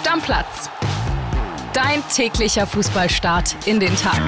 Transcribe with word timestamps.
Stammplatz. 0.00 0.70
Dein 1.74 2.02
täglicher 2.08 2.66
Fußballstart 2.66 3.54
in 3.66 3.80
den 3.80 3.94
Tag. 3.96 4.18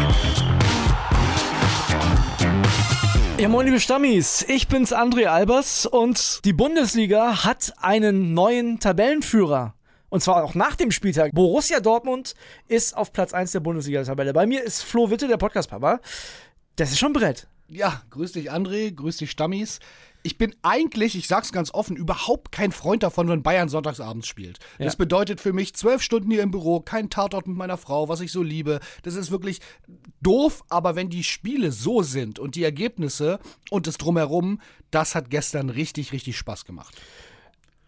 Ja, 3.39 3.49
moin, 3.49 3.65
liebe 3.65 3.81
Stammis. 3.81 4.45
Ich 4.49 4.69
bin's, 4.69 4.93
André 4.93 5.29
Albers. 5.29 5.87
Und 5.87 6.45
die 6.45 6.53
Bundesliga 6.53 7.45
hat 7.45 7.73
einen 7.79 8.35
neuen 8.35 8.81
Tabellenführer. 8.81 9.73
Und 10.11 10.23
zwar 10.23 10.45
auch 10.45 10.55
nach 10.55 10.77
dem 10.77 10.91
Spieltag. 10.91 11.33
Borussia 11.33 11.81
Dortmund 11.81 12.35
ist 12.69 12.95
auf 12.95 13.15
Platz 13.15 13.33
1 13.33 13.53
der 13.53 13.61
Bundesliga-Tabelle. 13.61 14.35
Bei 14.35 14.47
mir 14.47 14.63
ist 14.63 14.83
Flo 14.83 15.09
Witte, 15.09 15.27
der 15.27 15.39
Podcast-Papa. 15.39 16.01
Das 16.77 16.91
ist 16.91 16.99
schon 16.99 17.15
Brett. 17.15 17.47
Ja, 17.73 18.03
grüß 18.11 18.33
dich, 18.33 18.53
André. 18.53 18.95
Grüß 18.95 19.17
dich, 19.17 19.31
Stammis. 19.31 19.81
Ich 20.23 20.37
bin 20.37 20.55
eigentlich, 20.63 21.17
ich 21.17 21.27
sag's 21.27 21.53
ganz 21.53 21.73
offen, 21.73 21.97
überhaupt 21.97 22.53
kein 22.53 22.71
Freund 22.71 23.03
davon, 23.03 23.29
wenn 23.29 23.43
Bayern 23.43 23.69
sonntagsabends 23.69 24.29
spielt. 24.29 24.59
Ja. 24.79 24.85
Das 24.85 24.97
bedeutet 24.97 25.41
für 25.41 25.53
mich 25.53 25.75
zwölf 25.75 26.03
Stunden 26.03 26.31
hier 26.31 26.43
im 26.43 26.51
Büro, 26.51 26.81
kein 26.81 27.11
Tatort 27.11 27.49
mit 27.49 27.57
meiner 27.57 27.79
Frau, 27.79 28.09
was 28.09 28.21
ich 28.21 28.31
so 28.31 28.43
liebe. 28.43 28.79
Das 29.03 29.17
ist 29.17 29.31
wirklich 29.31 29.61
doof, 30.21 30.63
aber 30.69 30.95
wenn 30.95 31.09
die 31.09 31.25
Spiele 31.25 31.73
so 31.73 32.03
sind 32.03 32.39
und 32.39 32.55
die 32.55 32.63
Ergebnisse 32.63 33.41
und 33.71 33.87
das 33.87 33.97
Drumherum, 33.97 34.61
das 34.91 35.15
hat 35.15 35.31
gestern 35.31 35.71
richtig, 35.71 36.13
richtig 36.13 36.37
Spaß 36.37 36.67
gemacht. 36.67 37.01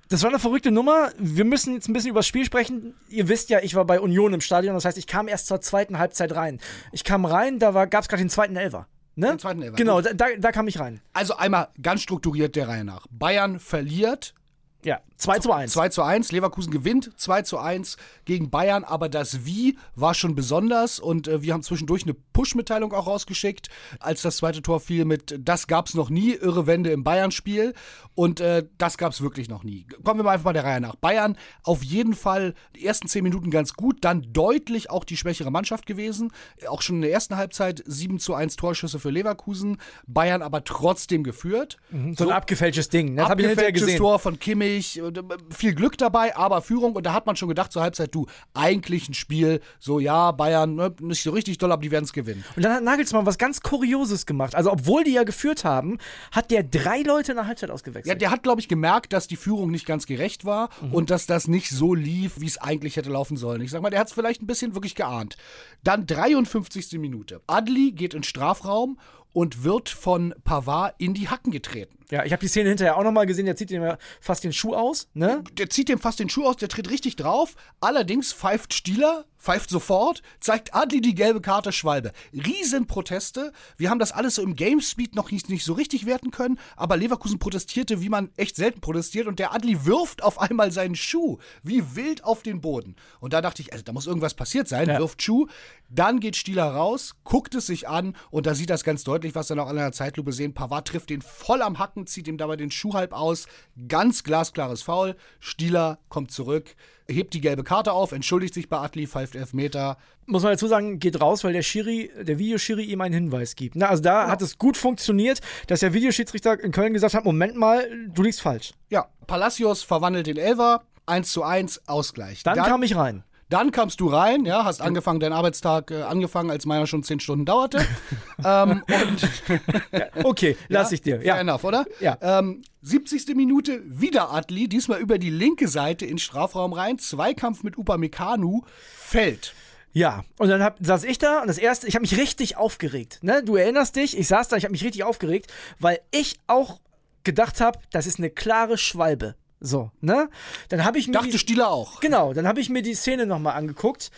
Das 0.08 0.22
war 0.22 0.30
eine 0.30 0.38
verrückte 0.38 0.70
Nummer. 0.70 1.12
Wir 1.18 1.44
müssen 1.44 1.74
jetzt 1.74 1.88
ein 1.88 1.92
bisschen 1.92 2.10
über 2.10 2.20
das 2.20 2.26
Spiel 2.26 2.44
sprechen. 2.44 2.94
Ihr 3.10 3.28
wisst 3.28 3.50
ja, 3.50 3.60
ich 3.60 3.74
war 3.74 3.84
bei 3.84 4.00
Union 4.00 4.32
im 4.32 4.40
Stadion. 4.40 4.74
Das 4.74 4.84
heißt, 4.84 4.98
ich 4.98 5.06
kam 5.06 5.28
erst 5.28 5.46
zur 5.46 5.60
zweiten 5.60 5.98
Halbzeit 5.98 6.34
rein. 6.34 6.58
Ich 6.90 7.04
kam 7.04 7.24
rein, 7.24 7.58
da 7.58 7.84
gab 7.84 8.02
es 8.02 8.08
gerade 8.08 8.22
den 8.22 8.30
zweiten 8.30 8.56
Elfer. 8.56 8.88
Ne? 9.16 9.28
Den 9.28 9.38
zweiten 9.38 9.62
Elfer, 9.62 9.76
Genau, 9.76 10.00
da, 10.00 10.26
da 10.38 10.52
kam 10.52 10.68
ich 10.68 10.78
rein. 10.80 11.00
Also 11.12 11.36
einmal 11.36 11.68
ganz 11.80 12.02
strukturiert 12.02 12.56
der 12.56 12.68
Reihe 12.68 12.84
nach. 12.84 13.06
Bayern 13.10 13.60
verliert 13.60 14.34
Ja, 14.84 15.00
2 15.16 15.38
zu 15.38 15.52
1. 15.52 15.72
2 15.72 15.88
zu 15.88 16.02
1, 16.02 16.32
Leverkusen 16.32 16.70
gewinnt 16.70 17.10
2 17.16 17.42
zu 17.42 17.58
1 17.58 17.96
gegen 18.26 18.50
Bayern, 18.50 18.84
aber 18.84 19.08
das 19.08 19.46
Wie 19.46 19.78
war 19.94 20.12
schon 20.12 20.34
besonders 20.34 20.98
und 20.98 21.28
äh, 21.28 21.40
wir 21.42 21.54
haben 21.54 21.62
zwischendurch 21.62 22.02
eine 22.02 22.14
Push-Mitteilung 22.14 22.92
auch 22.92 23.06
rausgeschickt, 23.06 23.68
als 24.00 24.22
das 24.22 24.36
zweite 24.36 24.60
Tor 24.60 24.80
fiel 24.80 25.04
mit 25.06 25.40
Das 25.40 25.66
gab's 25.66 25.94
noch 25.94 26.10
nie, 26.10 26.32
irre 26.32 26.66
Wende 26.66 26.90
im 26.90 27.04
Bayern-Spiel 27.04 27.72
und 28.14 28.40
äh, 28.40 28.66
das 28.76 28.98
gab's 28.98 29.22
wirklich 29.22 29.48
noch 29.48 29.64
nie. 29.64 29.86
Kommen 30.02 30.20
wir 30.20 30.24
mal 30.24 30.32
einfach 30.32 30.46
mal 30.46 30.52
der 30.52 30.64
Reihe 30.64 30.80
nach. 30.80 30.96
Bayern 30.96 31.38
auf 31.62 31.82
jeden 31.82 32.14
Fall 32.14 32.54
die 32.76 32.84
ersten 32.84 33.08
10 33.08 33.22
Minuten 33.22 33.50
ganz 33.50 33.72
gut, 33.72 34.04
dann 34.04 34.26
deutlich 34.32 34.90
auch 34.90 35.04
die 35.04 35.16
schwächere 35.16 35.50
Mannschaft 35.50 35.86
gewesen, 35.86 36.32
auch 36.68 36.82
schon 36.82 36.96
in 36.96 37.02
der 37.02 37.12
ersten 37.12 37.36
Halbzeit 37.36 37.82
7 37.86 38.18
zu 38.18 38.34
1 38.34 38.56
Torschüsse 38.56 38.98
für 38.98 39.10
Leverkusen, 39.10 39.78
Bayern 40.06 40.42
aber 40.42 40.64
trotzdem 40.64 41.24
geführt. 41.24 41.78
So 42.16 42.24
ein 42.24 42.32
abgefälsches 42.32 42.90
Ding. 42.90 43.14
ne? 43.14 43.22
Das 43.22 43.30
habe 43.30 43.40
ich 43.40 43.48
hinterher 43.48 43.68
Abgefälschtes 43.68 43.86
gesehen. 43.86 43.98
Tor 43.98 44.18
von 44.18 44.38
Kimmich, 44.38 44.73
und, 45.02 45.18
äh, 45.18 45.22
viel 45.50 45.74
Glück 45.74 45.96
dabei, 45.98 46.36
aber 46.36 46.62
Führung. 46.62 46.94
Und 46.94 47.04
da 47.06 47.12
hat 47.12 47.26
man 47.26 47.36
schon 47.36 47.48
gedacht 47.48 47.72
zur 47.72 47.82
Halbzeit, 47.82 48.14
du, 48.14 48.26
eigentlich 48.54 49.08
ein 49.08 49.14
Spiel, 49.14 49.60
so 49.78 49.98
ja, 50.00 50.32
Bayern, 50.32 50.74
ne, 50.74 50.94
nicht 51.00 51.22
so 51.22 51.30
richtig 51.30 51.58
doll, 51.58 51.72
aber 51.72 51.82
die 51.82 51.90
werden 51.90 52.04
es 52.04 52.12
gewinnen. 52.12 52.44
Und 52.56 52.62
dann 52.64 52.72
hat 52.72 52.82
Nagelsmann 52.82 53.26
was 53.26 53.38
ganz 53.38 53.60
Kurioses 53.60 54.26
gemacht. 54.26 54.54
Also, 54.54 54.72
obwohl 54.72 55.04
die 55.04 55.12
ja 55.12 55.24
geführt 55.24 55.64
haben, 55.64 55.98
hat 56.32 56.50
der 56.50 56.62
drei 56.62 57.02
Leute 57.02 57.32
in 57.32 57.36
der 57.36 57.46
Halbzeit 57.46 57.68
Ja, 57.68 57.74
ausgewechselt. 57.74 58.20
der 58.20 58.30
hat, 58.30 58.42
glaube 58.42 58.60
ich, 58.60 58.68
gemerkt, 58.68 59.12
dass 59.12 59.26
die 59.28 59.36
Führung 59.36 59.70
nicht 59.70 59.86
ganz 59.86 60.06
gerecht 60.06 60.44
war 60.44 60.68
und 60.92 61.10
dass 61.10 61.26
das 61.26 61.48
nicht 61.48 61.70
so 61.70 61.94
lief, 61.94 62.40
wie 62.40 62.46
es 62.46 62.58
eigentlich 62.58 62.96
hätte 62.96 63.10
laufen 63.10 63.36
sollen. 63.36 63.60
Ich 63.60 63.70
sag 63.70 63.82
mal, 63.82 63.90
der 63.90 64.00
hat 64.00 64.08
es 64.08 64.12
vielleicht 64.12 64.42
ein 64.42 64.46
bisschen 64.46 64.74
wirklich 64.74 64.94
geahnt. 64.94 65.36
Dann 65.82 66.06
53. 66.06 66.98
Minute. 66.98 67.40
Adli 67.46 67.92
geht 67.92 68.14
in 68.14 68.22
Strafraum 68.22 68.98
und 69.32 69.64
wird 69.64 69.88
von 69.88 70.34
Pavard 70.44 70.94
in 70.98 71.12
die 71.14 71.28
Hacken 71.28 71.50
getreten. 71.50 71.98
Ja, 72.14 72.24
ich 72.24 72.30
habe 72.30 72.38
die 72.40 72.46
Szene 72.48 72.68
hinterher 72.68 72.96
auch 72.96 73.02
nochmal 73.02 73.26
gesehen. 73.26 73.46
Der 73.46 73.56
zieht 73.56 73.72
ihm 73.72 73.82
fast 74.20 74.44
den 74.44 74.52
Schuh 74.52 74.72
aus. 74.74 75.08
Ne? 75.14 75.42
der 75.58 75.68
zieht 75.68 75.88
dem 75.88 75.98
fast 75.98 76.20
den 76.20 76.28
Schuh 76.28 76.46
aus, 76.46 76.56
der 76.58 76.68
tritt 76.68 76.88
richtig 76.88 77.16
drauf. 77.16 77.56
Allerdings 77.80 78.32
pfeift 78.32 78.72
Stieler, 78.72 79.24
pfeift 79.36 79.68
sofort, 79.68 80.22
zeigt 80.38 80.76
Adli 80.76 81.00
die 81.00 81.16
gelbe 81.16 81.40
Karte 81.40 81.72
Schwalbe. 81.72 82.12
Riesenproteste. 82.32 83.52
Wir 83.76 83.90
haben 83.90 83.98
das 83.98 84.12
alles 84.12 84.36
so 84.36 84.42
im 84.42 84.54
Gamespeed 84.56 85.14
noch 85.14 85.30
nicht, 85.30 85.48
nicht 85.48 85.64
so 85.64 85.72
richtig 85.72 86.06
werten 86.06 86.30
können, 86.30 86.58
aber 86.76 86.96
Leverkusen 86.96 87.38
protestierte, 87.38 88.00
wie 88.00 88.08
man 88.08 88.30
echt 88.36 88.56
selten 88.56 88.80
protestiert 88.80 89.26
und 89.26 89.38
der 89.38 89.52
Adli 89.52 89.84
wirft 89.84 90.22
auf 90.22 90.40
einmal 90.40 90.70
seinen 90.70 90.94
Schuh 90.94 91.38
wie 91.62 91.96
wild 91.96 92.24
auf 92.24 92.42
den 92.42 92.60
Boden. 92.60 92.96
Und 93.20 93.32
da 93.32 93.40
dachte 93.40 93.60
ich, 93.60 93.72
also 93.72 93.84
da 93.84 93.92
muss 93.92 94.06
irgendwas 94.06 94.34
passiert 94.34 94.68
sein, 94.68 94.88
Ja. 94.88 94.98
wirft 94.98 95.20
Schuh. 95.22 95.46
Dann 95.90 96.18
geht 96.20 96.36
Stieler 96.36 96.64
raus, 96.66 97.14
guckt 97.24 97.54
es 97.54 97.66
sich 97.66 97.88
an 97.88 98.16
und 98.30 98.46
da 98.46 98.54
sieht 98.54 98.70
das 98.70 98.82
ganz 98.84 99.04
deutlich, 99.04 99.34
was 99.34 99.48
wir 99.48 99.56
noch 99.56 99.68
an 99.68 99.78
einer 99.78 99.92
Zeitlupe 99.92 100.32
sehen. 100.32 100.54
Pavard 100.54 100.88
trifft 100.88 101.10
den 101.10 101.22
voll 101.22 101.62
am 101.62 101.78
Hacken, 101.78 102.03
zieht 102.06 102.28
ihm 102.28 102.38
dabei 102.38 102.56
den 102.56 102.70
Schuh 102.70 102.94
halb 102.94 103.12
aus. 103.12 103.46
Ganz 103.88 104.24
glasklares 104.24 104.82
Foul. 104.82 105.16
Stieler 105.40 105.98
kommt 106.08 106.30
zurück, 106.30 106.74
hebt 107.08 107.34
die 107.34 107.40
gelbe 107.40 107.64
Karte 107.64 107.92
auf, 107.92 108.12
entschuldigt 108.12 108.54
sich 108.54 108.68
bei 108.68 108.78
Atli, 108.78 109.06
pfeift 109.06 109.34
Elfmeter. 109.34 109.96
Muss 110.26 110.42
man 110.42 110.52
dazu 110.52 110.66
sagen, 110.66 110.98
geht 110.98 111.20
raus, 111.20 111.44
weil 111.44 111.52
der 111.52 111.62
Schiri, 111.62 112.10
der 112.20 112.38
Videoschiri 112.38 112.84
ihm 112.84 113.00
einen 113.00 113.14
Hinweis 113.14 113.56
gibt. 113.56 113.76
Ne? 113.76 113.88
Also 113.88 114.02
da 114.02 114.28
hat 114.28 114.42
es 114.42 114.58
gut 114.58 114.76
funktioniert, 114.76 115.40
dass 115.66 115.80
der 115.80 115.92
Videoschiedsrichter 115.92 116.58
in 116.60 116.72
Köln 116.72 116.94
gesagt 116.94 117.14
hat: 117.14 117.24
Moment 117.24 117.56
mal, 117.56 117.88
du 118.08 118.22
liegst 118.22 118.40
falsch. 118.40 118.72
Ja, 118.88 119.08
Palacios 119.26 119.82
verwandelt 119.82 120.26
den 120.26 120.36
Elfer. 120.36 120.82
1 121.06 121.32
zu 121.32 121.42
1, 121.42 121.86
Ausgleich. 121.86 122.42
Dann, 122.44 122.56
kam 122.56 122.82
ich 122.82 122.96
rein. 122.96 123.24
Dann 123.50 123.70
kamst 123.70 124.00
du 124.00 124.08
rein, 124.08 124.44
ja, 124.46 124.64
hast 124.64 124.80
angefangen, 124.80 125.20
dein 125.20 125.32
Arbeitstag 125.32 125.90
äh, 125.90 126.02
angefangen, 126.02 126.50
als 126.50 126.66
meiner 126.66 126.86
schon 126.86 127.02
10 127.02 127.20
Stunden 127.20 127.44
dauerte. 127.44 127.84
ähm, 128.44 128.82
und 128.86 130.24
Okay, 130.24 130.56
lass 130.68 130.92
ich 130.92 131.02
dir. 131.02 131.16
Fair 131.18 131.26
Ja. 131.26 131.40
enough, 131.40 131.64
oder? 131.64 131.84
Ja. 132.00 132.16
Ähm, 132.20 132.62
70. 132.82 133.34
Minute 133.34 133.80
wieder 133.84 134.32
Adli, 134.32 134.68
diesmal 134.68 135.00
über 135.00 135.18
die 135.18 135.30
linke 135.30 135.68
Seite 135.68 136.06
in 136.06 136.18
Strafraum 136.18 136.72
rein. 136.72 136.98
Zweikampf 136.98 137.62
mit 137.62 137.76
Upamecano, 137.78 138.64
fällt. 138.96 139.54
Ja, 139.92 140.24
und 140.38 140.48
dann 140.48 140.62
hab, 140.62 140.78
saß 140.84 141.04
ich 141.04 141.18
da 141.18 141.40
und 141.40 141.46
das 141.46 141.56
erste, 141.58 141.86
ich 141.86 141.94
habe 141.94 142.02
mich 142.02 142.16
richtig 142.18 142.56
aufgeregt. 142.56 143.20
Ne? 143.22 143.44
Du 143.44 143.54
erinnerst 143.54 143.94
dich, 143.94 144.18
ich 144.18 144.26
saß 144.26 144.48
da, 144.48 144.56
ich 144.56 144.64
habe 144.64 144.72
mich 144.72 144.82
richtig 144.82 145.04
aufgeregt, 145.04 145.52
weil 145.78 146.00
ich 146.10 146.40
auch 146.48 146.80
gedacht 147.22 147.60
habe, 147.60 147.78
das 147.92 148.06
ist 148.06 148.18
eine 148.18 148.28
klare 148.28 148.76
Schwalbe. 148.76 149.36
So, 149.64 149.90
ne? 150.02 150.28
Dann 150.68 150.84
habe 150.84 150.98
ich 150.98 151.06
mir 151.06 151.14
Dachte 151.14 151.30
die, 151.30 151.38
Stieler 151.38 151.70
auch. 151.70 152.00
genau, 152.00 152.34
dann 152.34 152.46
habe 152.46 152.60
ich 152.60 152.68
mir 152.68 152.82
die 152.82 152.94
Szene 152.94 153.24
nochmal 153.24 153.54
angeguckt 153.54 154.10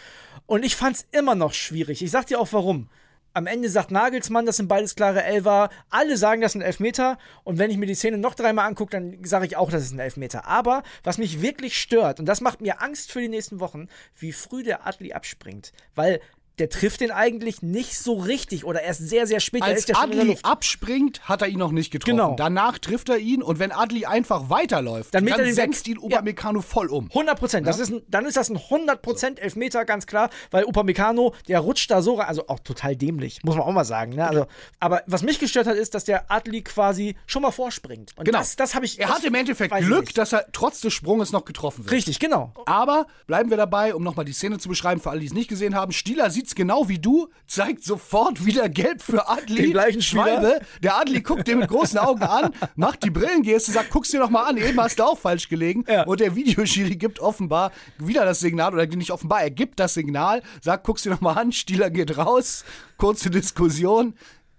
und 0.46 0.64
ich 0.64 0.74
fand's 0.74 1.06
immer 1.12 1.36
noch 1.36 1.54
schwierig. 1.54 2.02
Ich 2.02 2.10
sag 2.10 2.26
dir 2.26 2.40
auch 2.40 2.52
warum. 2.52 2.88
Am 3.32 3.46
Ende 3.46 3.68
sagt 3.68 3.92
Nagelsmann, 3.92 4.44
das 4.44 4.56
sind 4.56 4.66
beides 4.66 4.96
klare 4.96 5.22
Elfer. 5.22 5.70
Alle 5.88 6.16
sagen, 6.16 6.40
das 6.40 6.52
sind 6.52 6.62
Elfmeter. 6.62 7.18
Und 7.44 7.58
wenn 7.58 7.70
ich 7.70 7.76
mir 7.76 7.86
die 7.86 7.94
Szene 7.94 8.18
noch 8.18 8.34
dreimal 8.34 8.66
angucke, 8.66 8.90
dann 8.90 9.22
sage 9.24 9.46
ich 9.46 9.56
auch, 9.56 9.70
das 9.70 9.84
ist 9.84 9.92
ein 9.92 10.00
Elfmeter. 10.00 10.46
Aber 10.46 10.82
was 11.04 11.18
mich 11.18 11.42
wirklich 11.42 11.78
stört, 11.78 12.18
und 12.18 12.26
das 12.26 12.40
macht 12.40 12.60
mir 12.60 12.82
Angst 12.82 13.12
für 13.12 13.20
die 13.20 13.28
nächsten 13.28 13.60
Wochen, 13.60 13.88
wie 14.18 14.32
früh 14.32 14.64
der 14.64 14.86
Adli 14.86 15.12
abspringt. 15.12 15.72
Weil 15.94 16.20
der 16.58 16.70
trifft 16.70 17.00
den 17.00 17.10
eigentlich 17.10 17.60
nicht 17.62 17.98
so 17.98 18.14
richtig 18.14 18.64
oder 18.64 18.82
erst 18.82 19.06
sehr, 19.06 19.26
sehr 19.26 19.40
spät. 19.40 19.62
Als 19.62 19.88
Adli 19.94 20.38
abspringt, 20.42 21.20
hat 21.28 21.42
er 21.42 21.48
ihn 21.48 21.58
noch 21.58 21.70
nicht 21.70 21.90
getroffen. 21.90 22.16
Genau. 22.16 22.34
Danach 22.36 22.78
trifft 22.78 23.08
er 23.10 23.18
ihn 23.18 23.42
und 23.42 23.58
wenn 23.58 23.72
Adli 23.72 24.06
einfach 24.06 24.48
weiterläuft, 24.48 25.14
Dann 25.14 25.26
dann, 25.26 25.52
senkt 25.52 25.86
ihn 25.86 25.98
Upamecano 25.98 26.62
voll 26.62 26.88
um. 26.88 27.08
100 27.08 27.38
Prozent. 27.38 27.66
Das 27.66 27.78
ist 27.78 27.90
ein, 27.90 28.02
dann 28.08 28.24
ist 28.24 28.36
das 28.36 28.48
ein 28.48 28.56
100 28.56 29.02
Prozent 29.02 29.38
Elfmeter, 29.38 29.84
ganz 29.84 30.06
klar, 30.06 30.30
weil 30.50 30.64
Upamecano, 30.64 31.34
der 31.48 31.60
rutscht 31.60 31.90
da 31.90 32.00
so 32.00 32.14
rein, 32.14 32.28
also 32.28 32.48
auch 32.48 32.60
total 32.60 32.96
dämlich, 32.96 33.40
muss 33.44 33.56
man 33.56 33.64
auch 33.66 33.72
mal 33.72 33.84
sagen. 33.84 34.14
Ne? 34.14 34.26
Also, 34.26 34.46
aber 34.80 35.02
was 35.06 35.22
mich 35.22 35.38
gestört 35.38 35.66
hat, 35.66 35.76
ist, 35.76 35.94
dass 35.94 36.04
der 36.04 36.30
Adli 36.30 36.62
quasi 36.62 37.16
schon 37.26 37.42
mal 37.42 37.50
vorspringt. 37.50 38.12
Und 38.16 38.24
Genau. 38.24 38.38
das, 38.38 38.56
das 38.56 38.74
habe 38.74 38.86
ich. 38.86 38.98
Er 38.98 39.08
hat 39.08 39.22
im 39.24 39.34
Endeffekt 39.34 39.74
Glück, 39.76 40.14
dass 40.14 40.32
er 40.32 40.46
trotz 40.52 40.80
des 40.80 40.92
Sprunges 40.92 41.32
noch 41.32 41.44
getroffen 41.44 41.84
wird. 41.84 41.92
Richtig, 41.92 42.18
genau. 42.18 42.52
Aber 42.64 43.06
bleiben 43.26 43.50
wir 43.50 43.56
dabei, 43.56 43.94
um 43.94 44.02
nochmal 44.02 44.24
die 44.24 44.32
Szene 44.32 44.58
zu 44.58 44.68
beschreiben, 44.68 45.00
für 45.00 45.10
alle, 45.10 45.20
die 45.20 45.26
es 45.26 45.34
nicht 45.34 45.48
gesehen 45.48 45.74
haben. 45.74 45.92
Stieler 45.92 46.30
sieht's 46.46 46.54
genau 46.54 46.88
wie 46.88 47.00
du, 47.00 47.28
zeigt 47.48 47.82
sofort 47.82 48.46
wieder 48.46 48.68
gelb 48.68 49.02
für 49.02 49.28
Adli. 49.28 49.62
Den 49.62 49.70
gleichen. 49.72 50.00
Schwalbe. 50.00 50.60
Der 50.80 50.96
Adli 50.96 51.20
guckt 51.20 51.48
dir 51.48 51.56
mit 51.56 51.68
großen 51.68 51.98
Augen 51.98 52.22
an, 52.22 52.52
macht 52.76 53.02
die 53.02 53.10
Brillengeste, 53.10 53.72
sagt, 53.72 53.90
guck's 53.90 54.10
dir 54.10 54.20
noch 54.20 54.30
mal 54.30 54.44
an, 54.44 54.56
eben 54.56 54.80
hast 54.80 55.00
du 55.00 55.02
auch 55.02 55.18
falsch 55.18 55.48
gelegen. 55.48 55.84
Ja. 55.88 56.04
Und 56.04 56.20
der 56.20 56.36
Videoschiri 56.36 56.97
gibt 56.97 57.18
offenbar 57.18 57.72
wieder 57.98 58.24
das 58.24 58.38
Signal, 58.38 58.72
oder 58.72 58.86
nicht 58.86 59.10
offenbar, 59.10 59.42
er 59.42 59.50
gibt 59.50 59.80
das 59.80 59.94
Signal, 59.94 60.42
sagt, 60.60 60.84
guck's 60.84 61.03
dir 61.03 61.10
noch 61.10 61.21
mal 61.21 61.32
an, 61.32 61.50
Stieler 61.50 61.91
geht 61.91 62.16
raus, 62.16 62.65
kurze 62.97 63.30
Diskussion. 63.30 64.15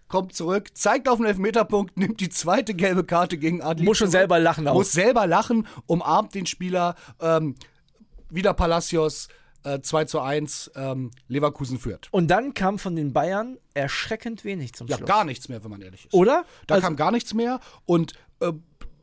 Kommt 0.09 0.33
zurück, 0.33 0.69
zeigt 0.73 1.09
auf 1.09 1.17
den 1.17 1.25
Elfmeterpunkt, 1.25 1.97
nimmt 1.97 2.21
die 2.21 2.29
zweite 2.29 2.73
gelbe 2.73 3.03
Karte 3.03 3.37
gegen 3.37 3.61
Adli. 3.61 3.85
Muss 3.85 3.97
schon 3.97 4.09
selber 4.09 4.39
lachen 4.39 4.65
auch. 4.65 4.73
Muss 4.73 4.93
selber 4.93 5.27
lachen, 5.27 5.67
umarmt 5.85 6.33
den 6.33 6.45
Spieler. 6.45 6.95
Ähm, 7.19 7.55
wieder 8.29 8.53
Palacios, 8.53 9.27
äh, 9.63 9.79
2 9.81 10.05
zu 10.05 10.21
1, 10.21 10.71
ähm, 10.75 11.11
Leverkusen 11.27 11.79
führt. 11.79 12.07
Und 12.11 12.27
dann 12.27 12.53
kam 12.53 12.79
von 12.79 12.95
den 12.95 13.13
Bayern 13.13 13.57
erschreckend 13.73 14.43
wenig 14.45 14.73
zum 14.73 14.87
Ja, 14.87 14.97
Schluss. 14.97 15.07
gar 15.07 15.23
nichts 15.25 15.49
mehr, 15.49 15.63
wenn 15.63 15.71
man 15.71 15.81
ehrlich 15.81 16.05
ist. 16.05 16.13
Oder? 16.13 16.45
Da 16.67 16.75
Also- 16.75 16.85
kam 16.87 16.95
gar 16.95 17.11
nichts 17.11 17.33
mehr 17.33 17.59
und 17.85 18.13
äh, 18.39 18.51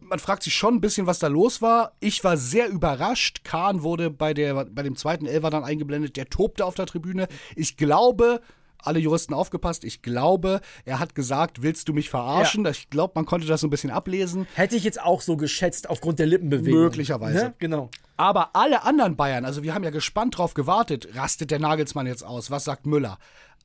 man 0.00 0.18
fragt 0.18 0.42
sich 0.42 0.54
schon 0.54 0.74
ein 0.74 0.80
bisschen, 0.82 1.06
was 1.06 1.18
da 1.18 1.28
los 1.28 1.62
war. 1.62 1.92
Ich 1.98 2.22
war 2.24 2.36
sehr 2.36 2.68
überrascht. 2.68 3.42
Kahn 3.42 3.82
wurde 3.82 4.10
bei, 4.10 4.34
der, 4.34 4.66
bei 4.66 4.82
dem 4.82 4.96
zweiten 4.96 5.24
Elfer 5.26 5.48
dann 5.48 5.64
eingeblendet. 5.64 6.16
Der 6.16 6.28
tobte 6.28 6.66
auf 6.66 6.74
der 6.74 6.84
Tribüne. 6.84 7.26
Ich 7.56 7.78
glaube, 7.78 8.42
alle 8.86 8.98
Juristen 8.98 9.34
aufgepasst, 9.34 9.84
ich 9.84 10.02
glaube, 10.02 10.60
er 10.84 10.98
hat 10.98 11.14
gesagt, 11.14 11.62
willst 11.62 11.88
du 11.88 11.92
mich 11.92 12.10
verarschen? 12.10 12.66
Ich 12.66 12.90
glaube, 12.90 13.12
man 13.16 13.26
konnte 13.26 13.46
das 13.46 13.60
so 13.60 13.66
ein 13.66 13.70
bisschen 13.70 13.90
ablesen. 13.90 14.46
Hätte 14.54 14.76
ich 14.76 14.84
jetzt 14.84 15.00
auch 15.00 15.20
so 15.20 15.36
geschätzt 15.36 15.88
aufgrund 15.90 16.18
der 16.18 16.26
Lippenbewegung. 16.26 16.80
Möglicherweise. 16.80 17.38
Ne? 17.38 17.54
Genau. 17.58 17.90
Aber 18.16 18.54
alle 18.54 18.84
anderen 18.84 19.16
Bayern, 19.16 19.44
also 19.44 19.62
wir 19.62 19.74
haben 19.74 19.82
ja 19.82 19.90
gespannt 19.90 20.38
drauf 20.38 20.54
gewartet, 20.54 21.08
rastet 21.14 21.50
der 21.50 21.58
Nagelsmann 21.58 22.06
jetzt 22.06 22.24
aus? 22.24 22.50
Was 22.50 22.64
sagt 22.64 22.86
Müller? 22.86 23.18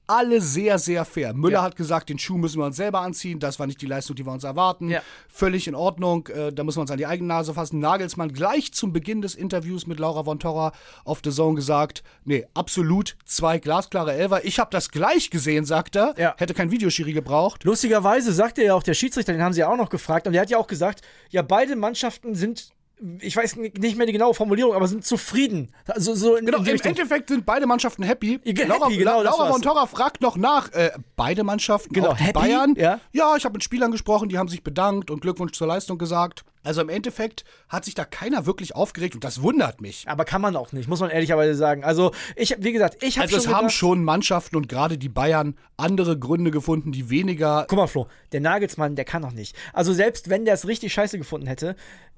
Alle 0.09 0.41
sehr, 0.41 0.79
sehr 0.79 1.05
fair. 1.05 1.33
Müller 1.35 1.59
Ja. 1.59 1.61
hat 1.61 1.75
gesagt, 1.75 2.09
den 2.09 2.17
Schuh 2.17 2.37
müssen 2.37 2.59
wir 2.59 2.65
uns 2.65 2.77
selber 2.77 3.01
anziehen. 3.01 3.39
Das 3.39 3.59
war 3.59 3.67
nicht 3.67 3.79
die 3.81 3.85
Leistung, 3.85 4.15
die 4.15 4.25
wir 4.25 4.31
uns 4.31 4.43
erwarten. 4.43 4.89
Ja. 4.89 5.01
Völlig 5.27 5.67
in 5.67 5.75
Ordnung. 5.75 6.27
Äh, 6.27 6.51
da 6.51 6.63
müssen 6.63 6.77
wir 6.77 6.81
uns 6.81 6.89
an 6.91 6.97
die 6.97 7.05
eigene 7.05 7.27
Nase 7.27 7.53
fassen. 7.53 7.79
Nagelsmann 7.79 8.33
gleich 8.33 8.73
zum 8.73 8.91
Beginn 8.91 9.21
des 9.21 9.35
Interviews 9.35 9.85
mit 9.85 9.99
Laura 9.99 10.23
von 10.23 10.39
Torra 10.39 10.71
auf 11.05 11.19
The 11.23 11.29
Zone 11.29 11.53
gesagt, 11.55 12.03
nee, 12.25 12.45
absolut 12.55 13.17
zwei 13.25 13.59
glasklare 13.59 14.13
Elfer. 14.13 14.43
Ich 14.45 14.57
habe 14.59 14.71
das 14.71 14.89
gleich 14.89 15.29
gesehen, 15.29 15.65
sagt 15.65 15.95
er. 15.95 16.15
Ja. 16.17 16.33
Hätte 16.37 16.55
kein 16.55 16.71
Videoschiri 16.71 17.13
gebraucht. 17.13 17.63
Lustigerweise 17.63 18.33
sagte 18.33 18.63
ja 18.63 18.73
auch 18.73 18.83
der 18.83 18.95
Schiedsrichter, 18.95 19.33
den 19.33 19.43
haben 19.43 19.53
sie 19.53 19.59
ja 19.59 19.69
auch 19.71 19.77
noch 19.77 19.89
gefragt, 19.89 20.25
und 20.25 20.33
der 20.33 20.41
hat 20.41 20.49
ja 20.49 20.57
auch 20.57 20.67
gesagt, 20.67 21.01
ja, 21.29 21.43
beide 21.43 21.75
Mannschaften 21.75 22.33
sind, 22.33 22.71
ich 23.19 23.35
weiß 23.35 23.55
nicht 23.55 23.97
mehr 23.97 24.05
die 24.05 24.13
genaue 24.13 24.33
Formulierung, 24.33 24.73
aber 24.73 24.87
sind 24.87 25.05
zufrieden. 25.05 25.71
Also 25.87 26.15
so 26.15 26.35
in, 26.35 26.45
Genau, 26.45 26.59
in 26.59 26.65
im 26.65 26.71
Richtung. 26.71 26.89
Endeffekt 26.91 27.29
sind 27.29 27.45
beide 27.45 27.65
Mannschaften 27.65 28.03
happy. 28.03 28.39
Ja, 28.43 28.67
Laura, 28.67 28.85
happy, 28.87 28.97
genau, 28.97 29.21
Laura 29.21 29.51
von 29.51 29.61
Torra 29.61 29.85
fragt 29.85 30.21
noch 30.21 30.35
nach. 30.37 30.71
Äh, 30.73 30.91
beide 31.15 31.43
Mannschaften, 31.43 31.93
Genau, 31.93 32.09
auch 32.09 32.17
die 32.17 32.23
happy, 32.23 32.33
Bayern. 32.39 32.75
ja. 32.77 32.99
ja, 33.11 33.35
ich 33.37 33.45
habe 33.45 33.53
mit 33.53 33.63
Spielern 33.63 33.91
gesprochen, 33.91 34.29
die 34.29 34.37
haben 34.37 34.49
sich 34.49 34.63
bedankt 34.63 35.09
und 35.11 35.21
Glückwunsch 35.21 35.53
zur 35.53 35.67
Leistung 35.67 35.97
gesagt. 35.97 36.43
Also 36.63 36.81
im 36.81 36.89
Endeffekt 36.89 37.45
hat 37.69 37.85
sich 37.85 37.95
da 37.95 38.03
keiner 38.03 38.45
wirklich 38.45 38.75
aufgeregt 38.75 39.15
und 39.15 39.23
das 39.23 39.41
wundert 39.41 39.79
mich. 39.79 40.05
Aber 40.07 40.25
kann 40.25 40.41
man 40.41 40.55
auch 40.57 40.71
nicht, 40.73 40.89
muss 40.89 40.99
man 40.99 41.09
ehrlicherweise 41.09 41.55
sagen. 41.55 41.83
Also, 41.85 42.11
ich, 42.35 42.55
wie 42.59 42.73
gesagt, 42.73 43.01
ich 43.01 43.17
habe 43.17 43.23
Also 43.27 43.37
schon 43.41 43.51
es 43.51 43.55
haben 43.57 43.69
schon 43.69 44.03
Mannschaften 44.03 44.57
und 44.57 44.67
gerade 44.67 44.97
die 44.97 45.07
Bayern 45.09 45.55
andere 45.77 46.19
Gründe 46.19 46.51
gefunden, 46.51 46.91
die 46.91 47.09
weniger 47.09 47.65
Guck 47.69 47.77
mal, 47.77 47.87
Flo, 47.87 48.07
der 48.33 48.41
Nagelsmann, 48.41 48.95
der 48.95 49.05
kann 49.05 49.21
doch 49.21 49.31
nicht. 49.31 49.55
Also 49.73 49.93
selbst 49.93 50.29
wenn 50.29 50.43
der 50.43 50.55
es 50.55 50.67
richtig 50.67 50.91
scheiße 50.93 51.17
gefunden 51.17 51.47
hätte, 51.47 51.75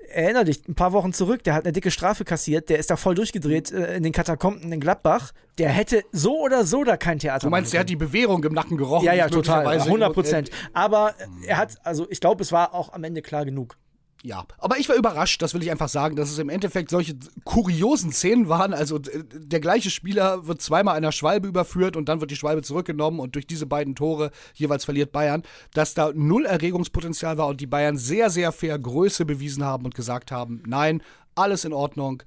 erinner 0.10 0.44
dich, 0.44 0.68
ein 0.68 0.74
paar 0.76 0.92
Wochen 0.94 1.14
zurück, 1.14 1.44
der 1.44 1.54
hat 1.54 1.64
eine 1.66 1.72
dicke 1.72 1.92
Strafe 1.92 2.26
kassiert, 2.26 2.70
der 2.70 2.80
ist 2.80 2.90
da 2.90 2.96
voll 2.96 3.14
durchgedreht 3.16 3.72
äh, 3.72 3.96
in 3.96 4.04
den 4.04 4.12
Katakomben 4.12 4.72
in 4.74 4.80
Gladbach. 4.80 5.32
Der 5.60 5.70
hätte 5.70 6.04
so 6.12 6.40
oder 6.40 6.66
so 6.66 6.84
da 6.84 6.98
kein 6.98 7.20
Theater 7.20 7.46
Du 7.46 7.52
meinst, 7.52 7.74
der 7.74 7.82
hat 7.82 7.90
die 7.90 7.96
Bewährung 7.96 8.44
im 8.44 8.54
Nacken 8.54 8.78
gerochen? 8.78 9.06
Ja, 9.06 9.14
ja, 9.14 9.30
total, 9.30 9.60
möglicherweise- 9.64 9.86
100 9.90 10.14
Prozent. 10.14 10.50
Aber 10.74 11.14
er 11.46 11.58
hat, 11.58 11.76
also 11.84 12.08
ich 12.10 12.20
glaube, 12.20 12.42
es 12.42 12.52
war 12.52 12.74
auch 12.74 12.92
am 12.94 13.04
Ende 13.04 13.22
klar 13.22 13.46
genug. 13.46 13.78
Ja, 14.24 14.46
aber 14.60 14.78
ich 14.78 14.88
war 14.88 14.96
überrascht, 14.96 15.42
das 15.42 15.56
will 15.56 15.64
ich 15.64 15.72
einfach 15.72 15.90
sagen, 15.90 16.16
dass 16.16 16.30
es 16.30 16.38
im 16.38 16.50
Endeffekt 16.50 16.92
solche 16.92 17.16
kuriosen 17.44 18.12
Szenen 18.12 18.50
waren. 18.50 18.74
Also 18.74 18.98
äh, 18.98 19.24
der 19.34 19.60
gleiche 19.60 19.90
Spieler 19.90 20.46
wird 20.48 20.62
zweimal 20.62 20.96
einer 20.96 21.12
Schwalbe 21.12 21.48
überführt 21.48 21.98
und 21.98 22.08
dann 22.08 22.22
wird 22.22 22.30
die 22.30 22.36
Schwalbe 22.36 22.62
zurückgenommen 22.62 23.20
und 23.20 23.34
durch 23.34 23.48
diese 23.48 23.66
beiden 23.66 23.96
Tore 23.96 24.32
jeweils 24.54 24.86
verliert 24.86 25.12
Bayern, 25.12 25.42
dass 25.74 25.96
da 25.96 26.12
null 26.14 26.46
Erregungspotenzial 26.46 27.38
war 27.38 27.48
und 27.48 27.62
die 27.62 27.68
Bayern 27.68 27.98
sehr, 27.98 28.30
sehr 28.30 28.52
fair 28.52 28.78
Größe 28.78 29.26
bewiesen 29.26 29.64
haben 29.64 29.86
und 29.86 29.96
gesagt 29.96 30.32
haben, 30.32 30.62
nein, 30.68 31.02
alles 31.34 31.66
in 31.66 31.74
Ordnung, 31.74 32.22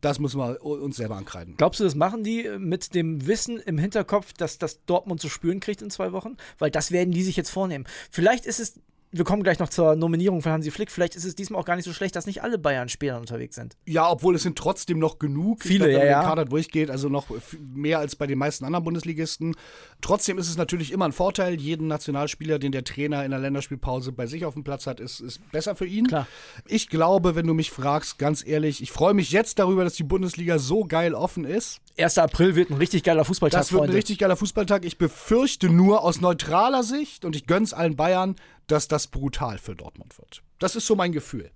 das 0.00 0.18
müssen 0.18 0.38
wir 0.38 0.62
uns 0.62 0.96
selber 0.96 1.16
ankreiden. 1.16 1.54
Glaubst 1.56 1.80
du, 1.80 1.84
das 1.84 1.94
machen 1.94 2.24
die 2.24 2.48
mit 2.58 2.94
dem 2.94 3.26
Wissen 3.26 3.58
im 3.58 3.78
Hinterkopf, 3.78 4.32
dass 4.34 4.58
das 4.58 4.84
Dortmund 4.84 5.20
zu 5.20 5.28
spüren 5.28 5.60
kriegt 5.60 5.82
in 5.82 5.90
zwei 5.90 6.12
Wochen? 6.12 6.36
Weil 6.58 6.70
das 6.70 6.90
werden 6.90 7.12
die 7.12 7.22
sich 7.22 7.36
jetzt 7.36 7.50
vornehmen. 7.50 7.86
Vielleicht 8.10 8.44
ist 8.44 8.60
es, 8.60 8.80
wir 9.14 9.24
kommen 9.24 9.44
gleich 9.44 9.60
noch 9.60 9.68
zur 9.68 9.94
Nominierung 9.94 10.42
von 10.42 10.50
Hansi 10.50 10.72
Flick, 10.72 10.90
vielleicht 10.90 11.14
ist 11.14 11.24
es 11.24 11.36
diesmal 11.36 11.60
auch 11.60 11.64
gar 11.64 11.76
nicht 11.76 11.84
so 11.84 11.92
schlecht, 11.92 12.16
dass 12.16 12.26
nicht 12.26 12.42
alle 12.42 12.58
Bayern-Spieler 12.58 13.20
unterwegs 13.20 13.54
sind. 13.54 13.76
Ja, 13.86 14.10
obwohl 14.10 14.34
es 14.34 14.42
sind 14.42 14.58
trotzdem 14.58 14.98
noch 14.98 15.20
genug. 15.20 15.62
Viele, 15.62 15.88
glaub, 15.88 16.00
wenn 16.00 16.08
ja, 16.08 16.20
ja. 16.20 16.22
Kader 16.22 16.44
durchgeht, 16.44 16.90
also 16.90 17.08
noch 17.08 17.26
mehr 17.60 18.00
als 18.00 18.16
bei 18.16 18.26
den 18.26 18.38
meisten 18.38 18.64
anderen 18.64 18.84
Bundesligisten. 18.84 19.54
Trotzdem 20.00 20.36
ist 20.38 20.48
es 20.48 20.56
natürlich 20.56 20.90
immer 20.90 21.04
ein 21.04 21.12
Vorteil, 21.12 21.54
jeden 21.60 21.86
Nationalspieler, 21.86 22.58
den 22.58 22.72
der 22.72 22.82
Trainer 22.82 23.24
in 23.24 23.30
der 23.30 23.38
Länderspielpause 23.38 24.10
bei 24.10 24.26
sich 24.26 24.44
auf 24.44 24.54
dem 24.54 24.64
Platz 24.64 24.88
hat, 24.88 24.98
ist, 24.98 25.20
ist 25.20 25.40
besser 25.52 25.76
für 25.76 25.86
ihn. 25.86 26.08
Klar. 26.08 26.26
Ich 26.66 26.88
glaube, 26.88 27.36
wenn 27.36 27.46
du 27.46 27.54
mich 27.54 27.70
fragst, 27.70 28.18
ganz 28.18 28.44
ehrlich, 28.44 28.82
ich 28.82 28.90
freue 28.90 29.14
mich 29.14 29.30
jetzt 29.30 29.60
darüber, 29.60 29.84
dass 29.84 29.94
die 29.94 30.02
Bundesliga 30.02 30.58
so 30.58 30.84
geil 30.84 31.14
offen 31.14 31.44
ist. 31.44 31.80
1. 31.96 32.18
April 32.18 32.56
wird 32.56 32.70
ein 32.70 32.76
richtig 32.76 33.04
geiler 33.04 33.24
Fußballtag, 33.24 33.60
Das 33.60 33.72
wird 33.72 33.80
ein 33.82 33.84
Freunde. 33.86 33.96
richtig 33.96 34.18
geiler 34.18 34.36
Fußballtag. 34.36 34.84
Ich 34.84 34.98
befürchte 34.98 35.68
nur 35.68 36.02
aus 36.02 36.20
neutraler 36.20 36.82
Sicht, 36.82 37.24
und 37.24 37.36
ich 37.36 37.46
gönn's 37.46 37.72
allen 37.72 37.94
Bayern, 37.96 38.36
dass 38.66 38.88
das 38.88 39.06
brutal 39.06 39.58
für 39.58 39.76
Dortmund 39.76 40.18
wird. 40.18 40.42
Das 40.58 40.74
ist 40.76 40.86
so 40.86 40.96
mein 40.96 41.12
Gefühl. 41.12 41.50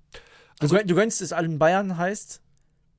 du, 0.60 0.66
gön- 0.66 0.84
du 0.84 0.94
gönnst 0.94 1.20
es 1.22 1.32
allen 1.32 1.58
Bayern, 1.58 1.96
heißt? 1.96 2.40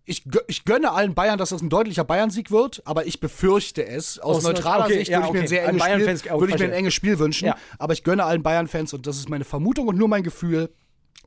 ich, 0.06 0.24
ich 0.48 0.66
gönne 0.66 0.92
allen 0.92 1.14
Bayern, 1.14 1.38
dass 1.38 1.50
das 1.50 1.62
ein 1.62 1.70
deutlicher 1.70 2.04
Bayern-Sieg 2.04 2.50
wird, 2.50 2.82
aber 2.86 3.06
ich 3.06 3.20
befürchte 3.20 3.86
es. 3.86 4.18
Aus, 4.18 4.38
Aus 4.38 4.44
neutraler 4.44 4.86
okay, 4.86 4.98
Sicht 4.98 5.12
ja, 5.12 5.20
würde 5.20 5.28
ich 5.28 5.34
mir 5.34 5.40
ein 5.40 5.44
okay. 5.44 5.48
sehr 5.48 5.68
Allen 5.68 6.02
enges 6.02 6.20
Spiel, 6.22 6.32
würde 6.40 6.54
ich 6.54 6.60
mir 6.60 6.66
ein 6.66 6.72
enges 6.74 6.94
Spiel 6.96 7.20
wünschen. 7.20 7.46
Ja. 7.46 7.58
Aber 7.78 7.94
ich 7.94 8.04
gönne 8.04 8.24
allen 8.24 8.42
Bayern-Fans, 8.42 8.94
und 8.94 9.06
das 9.06 9.18
ist 9.18 9.30
meine 9.30 9.46
Vermutung 9.46 9.88
und 9.88 9.98
nur 9.98 10.08
mein 10.08 10.24
Gefühl, 10.24 10.72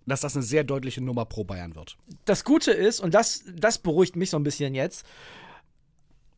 dass 0.04 0.20
das 0.20 0.34
eine 0.34 0.42
sehr 0.42 0.64
deutliche 0.64 1.00
Nummer 1.00 1.24
pro 1.26 1.44
Bayern 1.44 1.76
wird. 1.76 1.96
das 2.24 2.42
Gute 2.42 2.72
ist, 2.72 2.98
und 2.98 3.14
das, 3.14 3.44
das 3.54 3.78
beruhigt 3.78 4.16
mich 4.16 4.30
so 4.30 4.36
ein 4.36 4.42
bisschen 4.42 4.74
jetzt, 4.74 5.06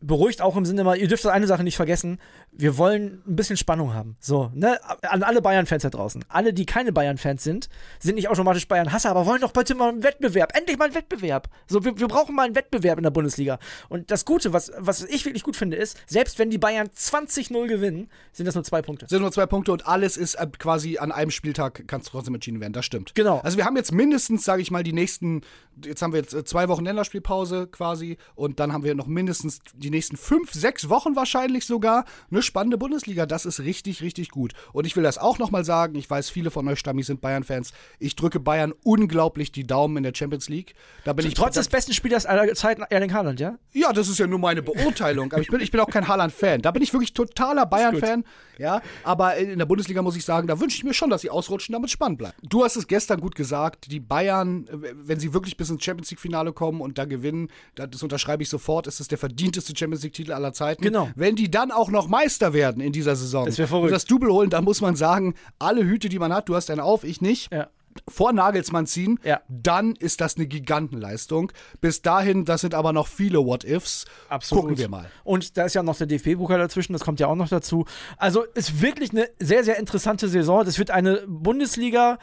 beruhigt 0.07 0.43
auch 0.43 0.57
im 0.57 0.65
Sinne 0.65 0.85
mal, 0.85 0.97
ihr 0.97 1.09
dürft 1.09 1.27
eine 1.27 1.47
Sache 1.47 1.65
nicht 1.65 1.77
vergessen, 1.77 2.19
wir 2.53 2.79
wollen 2.79 3.23
ein 3.27 3.37
bisschen 3.37 3.57
Spannung 3.57 3.95
haben. 3.95 4.17
So, 4.21 4.51
ne? 4.55 4.79
An 5.03 5.23
alle 5.23 5.43
Bayern-Fans 5.43 5.83
da 5.83 5.91
draußen. 5.91 6.25
Alle, 6.29 6.53
die 6.53 6.67
keine 6.67 6.93
Bayern-Fans 6.93 7.43
sind, 7.43 7.69
sind 7.99 8.15
nicht 8.17 8.29
automatisch 8.29 8.69
Bayern-Hasser, 8.69 9.11
aber 9.11 9.27
wollen 9.27 9.41
doch 9.41 9.53
bitte 9.53 9.75
mal 9.75 9.89
einen 9.89 10.03
Wettbewerb. 10.03 10.57
Endlich 10.57 10.79
mal 10.79 10.87
einen 10.87 10.95
Wettbewerb. 10.95 11.49
So, 11.67 11.85
wir, 11.85 11.99
wir 11.99 12.09
brauchen 12.09 12.35
mal 12.35 12.45
einen 12.45 12.55
Wettbewerb 12.55 12.99
in 12.99 13.03
der 13.03 13.11
Bundesliga. 13.11 13.59
Und 13.89 14.11
das 14.11 14.25
Gute, 14.25 14.53
was, 14.53 14.73
was 14.79 15.03
ich 15.05 15.25
wirklich 15.25 15.43
gut 15.43 15.57
finde, 15.57 15.77
ist, 15.77 15.99
selbst 16.07 16.39
wenn 16.39 16.51
die 16.51 16.59
Bayern 16.59 16.89
20-0 16.89 17.67
gewinnen, 17.67 18.09
sind 18.33 18.47
das 18.47 18.55
nur 18.55 18.65
zwei 18.65 18.83
Punkte. 18.83 19.07
Sind 19.09 19.23
nur 19.23 19.33
zwei 19.33 19.47
Punkte 19.47 19.73
und 19.73 19.87
alles 19.87 20.17
ist 20.17 20.35
äh, 20.35 20.47
quasi 20.59 20.99
an 20.99 21.13
einem 21.13 21.31
Spieltag, 21.31 21.89
kann 21.89 22.03
es 22.03 22.09
trotzdem 22.09 22.35
entschieden 22.35 22.61
werden. 22.61 22.73
Das 22.73 22.85
stimmt. 22.85 23.15
Genau. 23.15 23.41
Also 23.41 23.57
wir 23.57 23.65
haben 23.65 23.77
jetzt 23.77 23.93
mindestens, 23.93 24.45
sage 24.45 24.63
ich 24.63 24.71
mal, 24.71 24.83
die 24.83 24.93
nächsten, 24.93 25.41
jetzt 25.85 26.03
haben 26.03 26.13
wir 26.13 26.21
jetzt 26.21 26.35
äh, 26.35 26.45
zwei 26.45 26.69
Wochen 26.69 26.85
Länderspielpause 26.85 27.67
quasi 27.69 28.19
und 28.35 28.61
dann 28.61 28.73
haben 28.73 28.85
wir 28.85 28.95
noch 28.95 29.07
mindestens 29.07 29.61
die 29.75 29.94
nächsten 29.95 30.17
fünf, 30.17 30.53
sechs 30.53 30.89
Wochen 30.89 31.17
wahrscheinlich 31.17 31.65
sogar 31.67 32.05
eine 32.31 32.43
spannende 32.43 32.77
Bundesliga. 32.79 33.27
Das 33.27 33.47
ist 33.47 33.61
richtig, 33.61 34.03
richtig 34.03 34.29
gut. 34.31 34.53
Und 34.73 34.87
ich 34.87 34.97
will 34.97 35.03
das 35.03 35.19
auch 35.19 35.39
nochmal 35.39 35.65
sagen, 35.65 35.95
ich 35.95 36.09
weiß, 36.11 36.31
viele 36.31 36.51
von 36.51 36.69
euch 36.69 36.79
Stammis 36.79 37.07
sind 37.07 37.21
Bayern-Fans. 37.21 37.73
Ich 37.99 38.17
drücke 38.17 38.41
Bayern 38.41 38.75
unglaublich 38.83 39.53
die 39.53 39.67
Daumen 39.67 39.97
in 39.97 40.03
der 40.03 40.13
Champions 40.15 40.49
League. 40.49 40.75
Da 41.05 41.13
bin 41.13 41.27
ich 41.27 41.35
Trotz 41.35 41.55
des 41.55 41.69
besten 41.69 41.93
Spielers 41.93 42.27
aller 42.27 42.53
Zeiten, 42.55 42.83
Erling 42.91 43.13
Haaland, 43.13 43.41
ja? 43.41 43.59
ja, 43.73 43.93
das 43.93 44.09
ist 44.09 44.19
ja 44.19 44.27
nur 44.27 44.39
meine 44.39 44.63
Beurteilung. 44.63 45.33
Aber 45.33 45.41
ich 45.43 45.49
bin, 45.49 45.61
ich 45.61 45.71
bin 45.71 45.81
auch 45.81 45.89
kein 45.91 46.07
Haaland-Fan. 46.07 46.63
Da 46.63 46.71
bin 46.71 46.83
ich 46.83 46.93
wirklich 46.93 47.15
totaler 47.15 47.67
Bayern-Fan. 47.67 48.25
Ja, 48.59 48.83
aber 49.03 49.37
in 49.37 49.59
der 49.59 49.67
Bundesliga 49.67 50.01
muss 50.03 50.15
ich 50.17 50.25
sagen, 50.25 50.47
da 50.47 50.61
wünsche 50.61 50.77
ich 50.77 50.85
mir 50.85 50.95
schon, 50.95 51.11
dass 51.11 51.23
sie 51.23 51.31
ausrutschen, 51.31 51.73
damit 51.73 51.87
es 51.89 51.93
spannend 51.93 52.19
bleibt. 52.19 52.37
Du 52.43 52.63
hast 52.63 52.77
es 52.77 52.87
gestern 52.87 53.21
gut 53.21 53.35
gesagt. 53.35 53.91
Die 53.91 53.99
Bayern, 54.01 54.67
wenn 54.71 55.19
sie 55.19 55.33
wirklich 55.35 55.57
bis 55.57 55.71
ins 55.71 55.83
Champions 55.83 56.11
League-Finale 56.11 56.53
kommen 56.53 56.81
und 56.81 56.97
da 56.99 57.05
gewinnen, 57.05 57.49
da- 57.75 57.87
das 57.87 58.03
unterschreibe 58.03 58.43
ich 58.45 58.49
sofort, 58.49 58.87
ist 58.87 59.01
es 59.01 59.09
der 59.09 59.19
verdienteste 59.19 59.73
Champions 59.77 59.84
League-Titel 59.93 60.33
aller 60.33 60.53
Zeiten. 60.53 60.83
Genau. 60.83 61.09
Wenn 61.15 61.37
die 61.37 61.51
dann 61.51 61.71
auch 61.71 61.91
noch 61.91 62.09
Meister 62.09 62.53
werden 62.53 62.81
in 62.83 62.93
dieser 62.93 63.17
Saison 63.17 63.47
Das 63.47 63.57
verrückt. 63.57 63.85
und 63.85 63.91
das 63.91 64.05
Double 64.05 64.31
holen, 64.33 64.51
dann 64.51 64.65
muss 64.65 64.81
man 64.81 64.97
sagen, 64.97 65.35
alle 65.59 65.85
Hüte, 65.85 66.09
die 66.09 66.19
man 66.19 66.33
hat, 66.33 66.49
du 66.49 66.55
hast 66.55 66.71
eine 66.71 66.83
auf, 66.85 67.05
ich 67.05 67.21
nicht 67.21 67.53
Ja. 67.53 67.69
vor 68.09 68.33
Nagelsmann 68.33 68.87
ziehen, 68.87 69.21
Ja. 69.23 69.41
dann 69.49 69.95
ist 69.95 70.21
das 70.21 70.37
eine 70.37 70.47
Gigantenleistung. 70.47 71.53
Bis 71.81 72.03
dahin, 72.03 72.45
das 72.45 72.63
sind 72.63 72.75
aber 72.75 72.93
noch 72.93 73.07
viele 73.07 73.39
What-Ifs. 73.45 74.05
Absolut. 74.29 74.63
Gucken 74.65 74.79
wir 74.79 74.89
mal. 74.89 75.07
Und 75.23 75.57
da 75.57 75.65
ist 75.65 75.75
ja 75.75 75.83
noch 75.85 75.97
der 75.97 76.09
DFB-Pokal 76.09 76.59
dazwischen, 76.59 76.93
das 76.93 77.03
kommt 77.05 77.21
ja 77.21 77.29
auch 77.29 77.37
noch 77.37 77.49
dazu. 77.49 77.85
Also 78.17 78.43
ist 78.55 78.83
wirklich 78.83 79.11
eine 79.13 79.29
sehr, 79.39 79.63
sehr 79.63 79.79
interessante 79.79 80.29
Saison. 80.29 80.65
Das 80.65 80.79
wird 80.79 80.91
eine 80.91 81.23
Bundesliga, 81.29 82.19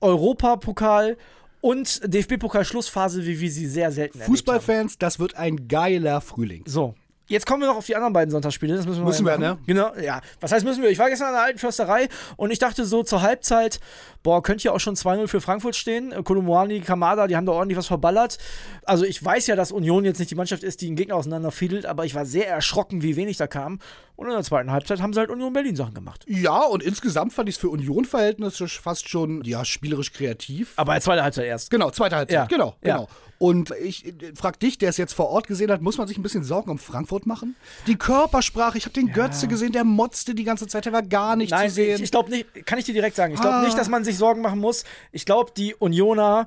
Europapokal 0.00 1.16
und 1.60 2.00
DFB-Pokal-Schlussphase, 2.12 3.24
wie 3.24 3.38
wir 3.40 3.50
sie 3.50 3.66
sehr 3.66 3.92
selten 3.92 4.18
haben. 4.20 4.26
Fußballfans, 4.26 4.98
das 4.98 5.18
wird 5.20 5.36
ein 5.36 5.68
geiler 5.68 6.20
Frühling. 6.20 6.64
So. 6.66 6.94
Jetzt 7.32 7.46
kommen 7.46 7.62
wir 7.62 7.66
noch 7.66 7.76
auf 7.76 7.86
die 7.86 7.96
anderen 7.96 8.12
beiden 8.12 8.30
Sonntagsspiele. 8.30 8.76
Das 8.76 8.84
müssen 8.84 9.00
wir, 9.00 9.06
Müssen 9.06 9.24
wir, 9.24 9.38
machen. 9.38 9.58
Genau, 9.66 9.94
ja. 9.94 10.20
Was 10.40 10.52
heißt 10.52 10.66
müssen 10.66 10.82
wir? 10.82 10.90
Ich 10.90 10.98
war 10.98 11.08
gestern 11.08 11.28
an 11.28 11.34
der 11.34 11.42
alten 11.44 11.58
Försterei 11.58 12.10
und 12.36 12.50
ich 12.50 12.58
dachte 12.58 12.84
so 12.84 13.02
zur 13.02 13.22
Halbzeit, 13.22 13.80
boah, 14.22 14.42
könnte 14.42 14.64
ja 14.64 14.72
auch 14.72 14.80
schon 14.80 14.96
2-0 14.96 15.28
für 15.28 15.40
Frankfurt 15.40 15.74
stehen. 15.74 16.12
Äh, 16.12 16.22
Kolumani, 16.22 16.80
Kamada, 16.80 17.26
die 17.26 17.34
haben 17.34 17.46
da 17.46 17.52
ordentlich 17.52 17.78
was 17.78 17.86
verballert. 17.86 18.36
Also 18.84 19.06
ich 19.06 19.24
weiß 19.24 19.46
ja, 19.46 19.56
dass 19.56 19.72
Union 19.72 20.04
jetzt 20.04 20.18
nicht 20.18 20.30
die 20.30 20.34
Mannschaft 20.34 20.62
ist, 20.62 20.82
die 20.82 20.88
einen 20.88 20.96
Gegner 20.96 21.16
auseinanderfiedelt, 21.16 21.86
aber 21.86 22.04
ich 22.04 22.14
war 22.14 22.26
sehr 22.26 22.48
erschrocken, 22.48 23.00
wie 23.00 23.16
wenig 23.16 23.38
da 23.38 23.46
kam. 23.46 23.78
Und 24.14 24.26
in 24.26 24.34
der 24.34 24.42
zweiten 24.42 24.70
Halbzeit 24.70 25.00
haben 25.00 25.14
sie 25.14 25.20
halt 25.20 25.30
Union 25.30 25.54
Berlin 25.54 25.74
Sachen 25.74 25.94
gemacht. 25.94 26.26
Ja, 26.28 26.64
und 26.64 26.82
insgesamt 26.82 27.32
fand 27.32 27.48
ich 27.48 27.54
es 27.54 27.60
für 27.60 27.70
Union-Verhältnisse 27.70 28.68
fast 28.68 29.08
schon, 29.08 29.42
ja, 29.44 29.64
spielerisch 29.64 30.12
kreativ. 30.12 30.74
Aber 30.76 31.00
zweiten 31.00 31.22
Halbzeit 31.22 31.46
erst. 31.46 31.70
Genau, 31.70 31.90
zweite 31.90 32.16
Halbzeit. 32.16 32.34
Ja, 32.34 32.44
Genau, 32.44 32.76
ja. 32.84 32.96
genau. 32.96 33.08
Und 33.42 33.72
ich 33.82 34.06
äh, 34.06 34.12
frag 34.36 34.60
dich, 34.60 34.78
der 34.78 34.90
es 34.90 34.96
jetzt 34.98 35.14
vor 35.14 35.28
Ort 35.28 35.48
gesehen 35.48 35.68
hat, 35.72 35.82
muss 35.82 35.98
man 35.98 36.06
sich 36.06 36.16
ein 36.16 36.22
bisschen 36.22 36.44
Sorgen 36.44 36.70
um 36.70 36.78
Frankfurt 36.78 37.26
machen? 37.26 37.56
Die 37.88 37.96
Körpersprache, 37.96 38.78
ich 38.78 38.84
habe 38.84 38.92
den 38.92 39.12
Götze 39.12 39.48
gesehen, 39.48 39.72
der 39.72 39.82
motzte 39.82 40.36
die 40.36 40.44
ganze 40.44 40.68
Zeit, 40.68 40.84
der 40.84 40.92
war 40.92 41.02
gar 41.02 41.34
nicht 41.34 41.50
Nein, 41.50 41.68
zu 41.68 41.74
sehen. 41.74 41.96
ich, 41.96 42.02
ich 42.02 42.10
glaube 42.12 42.30
nicht, 42.30 42.64
kann 42.66 42.78
ich 42.78 42.84
dir 42.84 42.94
direkt 42.94 43.16
sagen, 43.16 43.34
ich 43.34 43.40
glaube 43.40 43.56
Ah. 43.56 43.62
nicht, 43.64 43.76
dass 43.76 43.88
man 43.88 44.04
sich 44.04 44.16
Sorgen 44.16 44.42
machen 44.42 44.60
muss. 44.60 44.84
Ich 45.10 45.24
glaube, 45.26 45.50
die 45.56 45.74
Unioner 45.74 46.46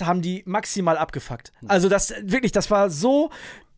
haben 0.00 0.22
die 0.22 0.44
maximal 0.46 0.96
abgefuckt. 0.96 1.52
Also 1.66 1.88
das 1.88 2.14
wirklich, 2.22 2.52
das 2.52 2.70
war 2.70 2.90
so 2.90 3.30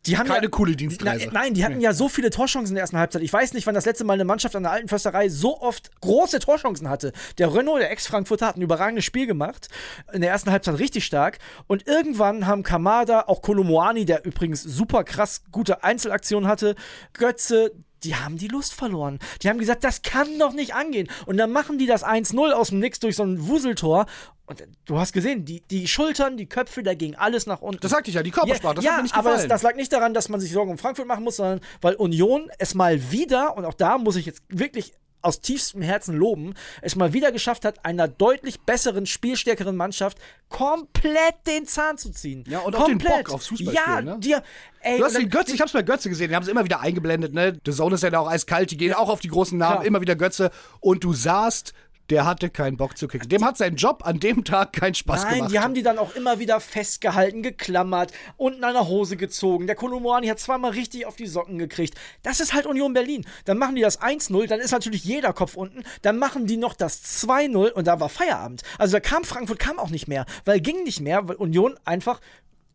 Die 0.07 0.17
haben 0.17 0.29
Keine 0.29 0.45
ja, 0.45 0.51
coole 0.51 0.77
Dienstreise. 0.77 1.27
Na, 1.27 1.41
nein, 1.41 1.55
die 1.55 1.65
hatten 1.65 1.81
ja 1.81 1.93
so 1.93 2.09
viele 2.09 2.31
Torchancen 2.31 2.71
in 2.71 2.75
der 2.77 2.83
ersten 2.83 2.99
Halbzeit. 2.99 3.23
Ich 3.23 3.33
weiß 3.33 3.53
nicht, 3.53 3.67
wann 3.67 3.75
das 3.75 3.85
letzte 3.85 4.05
Mal 4.05 4.15
eine 4.15 4.25
Mannschaft 4.25 4.55
an 4.57 4.63
der 4.63 4.73
alten 4.73 4.89
Försterei 4.89 5.29
so 5.29 5.61
oft 5.61 6.01
große 6.01 6.39
Torchancen 6.39 6.89
hatte. 6.89 7.13
Der 7.39 7.55
Renault, 7.55 7.81
der 7.81 7.91
Ex-Frankfurter, 7.91 8.47
hat 8.47 8.57
ein 8.57 8.63
überragendes 8.63 9.05
Spiel 9.05 9.27
gemacht. 9.27 9.69
In 10.13 10.21
der 10.21 10.31
ersten 10.31 10.51
Halbzeit 10.51 10.79
richtig 10.79 11.05
stark. 11.05 11.39
Und 11.67 11.87
irgendwann 11.87 12.47
haben 12.47 12.63
Kamada, 12.63 13.25
auch 13.27 13.43
Kolomoani, 13.43 14.05
der 14.05 14.25
übrigens 14.25 14.63
super 14.63 15.05
krass 15.05 15.43
gute 15.51 15.83
Einzelaktionen 15.83 16.49
hatte, 16.49 16.75
Götze, 17.13 17.73
die 18.05 18.17
haben 18.17 18.39
die 18.39 18.49
Lust 18.49 18.75
verloren. 18.75 19.19
Die 19.43 19.49
haben 19.49 19.59
gesagt, 19.59 19.85
das 19.85 20.03
kann 20.03 20.39
doch 20.39 20.53
nicht 20.53 20.75
angehen. 20.75 21.09
Und 21.27 21.37
dann 21.37 21.53
machen 21.53 21.79
die 21.79 21.87
das 21.87 22.05
1-0 22.05 22.53
aus 22.53 22.69
dem 22.69 22.79
Nix 22.79 23.01
durch 23.01 23.17
so 23.17 23.25
ein 23.25 23.49
Wuseltor. 23.49 24.07
Und 24.47 24.63
du 24.87 24.99
hast 24.99 25.13
gesehen, 25.13 25.45
die, 25.45 25.61
die 25.61 25.87
Schultern, 25.87 26.37
die 26.37 26.47
Köpfe, 26.47 26.83
da 26.83 26.95
ging 26.95 27.15
alles 27.15 27.47
nach 27.47 27.61
unten. 27.61 27.81
Das 27.81 27.91
sagte 27.91 28.11
ich 28.11 28.15
ja, 28.15 28.23
die 28.23 28.31
Körpersprache, 28.31 28.77
das 28.77 28.85
ja, 28.85 28.93
hat 28.93 28.97
mir 28.99 29.03
nicht 29.03 29.15
aber 29.15 29.31
gefallen. 29.31 29.49
das, 29.49 29.61
das 29.61 29.63
lag 29.63 29.77
nicht 29.77 29.93
daran, 29.93 30.15
dass 30.15 30.29
man 30.29 30.41
sich 30.41 30.53
Sorgen 30.53 30.71
um 30.71 30.79
Frankfurt 30.79 31.07
machen 31.07 31.25
muss, 31.25 31.37
sondern 31.37 31.61
weil 31.83 31.95
Union 31.97 32.51
es 32.59 32.75
mal 32.75 33.11
wieder, 33.11 33.57
und 33.57 33.67
auch 33.67 33.75
da 33.75 33.99
muss 33.99 34.17
ich 34.17 34.25
jetzt 34.25 34.43
wirklich 34.49 34.95
aus 35.23 35.41
tiefstem 35.41 35.83
Herzen 35.83 36.17
loben, 36.17 36.55
es 36.83 36.95
mal 36.97 37.13
wieder 37.13 37.33
geschafft 37.33 37.65
hat, 37.65 37.85
einer 37.85 38.07
deutlich 38.09 38.61
besseren, 38.61 39.07
spielstärkeren 39.07 39.77
Mannschaft 39.77 40.19
komplett 40.49 41.35
den 41.47 41.67
Zahn 41.67 41.99
zu 41.99 42.11
ziehen. 42.11 42.45
Ja, 42.49 42.61
und 42.61 42.75
auch 42.77 42.87
den 42.87 42.99
komplett. 42.99 43.25
Bock 43.27 43.35
aufs 43.35 43.49
Fußballspielen, 43.49 44.07
Ja, 44.07 44.15
ne? 44.15 44.19
dir, 44.21 44.43
ey, 44.81 44.99
Du 44.99 45.05
hast 45.05 45.17
den 45.17 45.29
Götze, 45.31 45.55
ich 45.55 45.61
hab's 45.61 45.73
bei 45.73 45.83
Götze 45.83 46.09
gesehen, 46.09 46.29
die 46.31 46.37
haben 46.37 46.43
es 46.43 46.49
immer 46.49 46.65
wieder 46.65 46.81
eingeblendet, 46.81 47.33
ne? 47.35 47.59
The 47.65 47.73
Zone 47.73 47.95
ist 47.97 48.03
ja 48.03 48.11
da 48.11 48.21
auch 48.21 48.29
eiskalt, 48.29 48.71
die 48.71 48.77
gehen 48.77 48.95
auch 48.95 49.09
auf 49.09 49.21
die 49.21 49.29
großen 49.29 49.59
Namen, 49.59 49.77
Klar. 49.77 49.87
immer 49.87 50.01
wieder 50.01 50.17
Götze. 50.17 50.51
Und 50.81 51.05
du 51.05 51.13
sahst, 51.13 51.75
der 52.11 52.25
hatte 52.25 52.51
keinen 52.51 52.77
Bock 52.77 52.97
zu 52.97 53.09
kicken. 53.09 53.29
Dem 53.29 53.45
hat 53.45 53.57
sein 53.57 53.77
Job 53.77 54.03
an 54.05 54.21
dem 54.21 54.45
Tag 54.45 54.73
keinen 54.73 54.95
Spaß 54.95 55.25
Nein, 55.25 55.35
gemacht. 55.35 55.53
die 55.53 55.59
haben 55.59 55.75
die 55.75 55.83
dann 55.83 55.99
auch 55.99 56.15
immer 56.15 56.39
wieder 56.39 56.61
festgehalten, 56.61 57.43
geklammert, 57.43 58.13
unten 58.37 58.65
an 58.65 58.75
der 58.75 58.89
Hose 58.89 59.17
gezogen. 59.17 59.67
Der 59.67 59.77
Kolomoani 59.77 60.29
hat 60.29 60.39
zweimal 60.39 60.73
richtig 60.73 61.07
auf 61.07 61.17
die 61.17 61.27
Socken 61.27 61.59
gekriegt. 61.59 61.95
Das 62.23 62.41
ist 62.41 62.55
halt 62.55 62.67
Union 62.67 62.93
Berlin. 62.93 63.27
Dann 63.45 63.59
machen 63.59 63.75
die 63.75 63.83
das 63.83 64.01
1-0, 64.01 64.47
dann 64.47 64.61
ist 64.61 64.73
natürlich 64.73 65.05
jeder 65.05 65.33
Kopf 65.33 65.55
unten. 65.55 65.83
Dann 66.03 66.19
machen 66.19 66.47
die 66.47 66.57
noch 66.57 66.75
das 66.75 67.03
2-0 67.25 67.71
und 67.73 67.87
da 67.87 68.01
war 68.01 68.09
Feierabend. 68.09 68.63
Also 68.79 68.93
da 68.93 69.01
kam 69.01 69.25
Frankfurt 69.25 69.59
kam 69.59 69.79
auch 69.79 69.91
nicht 69.91 70.09
mehr, 70.09 70.27
weil 70.45 70.61
ging 70.61 70.83
nicht 70.85 71.01
mehr, 71.01 71.29
weil 71.29 71.37
Union 71.37 71.79
einfach 71.85 72.21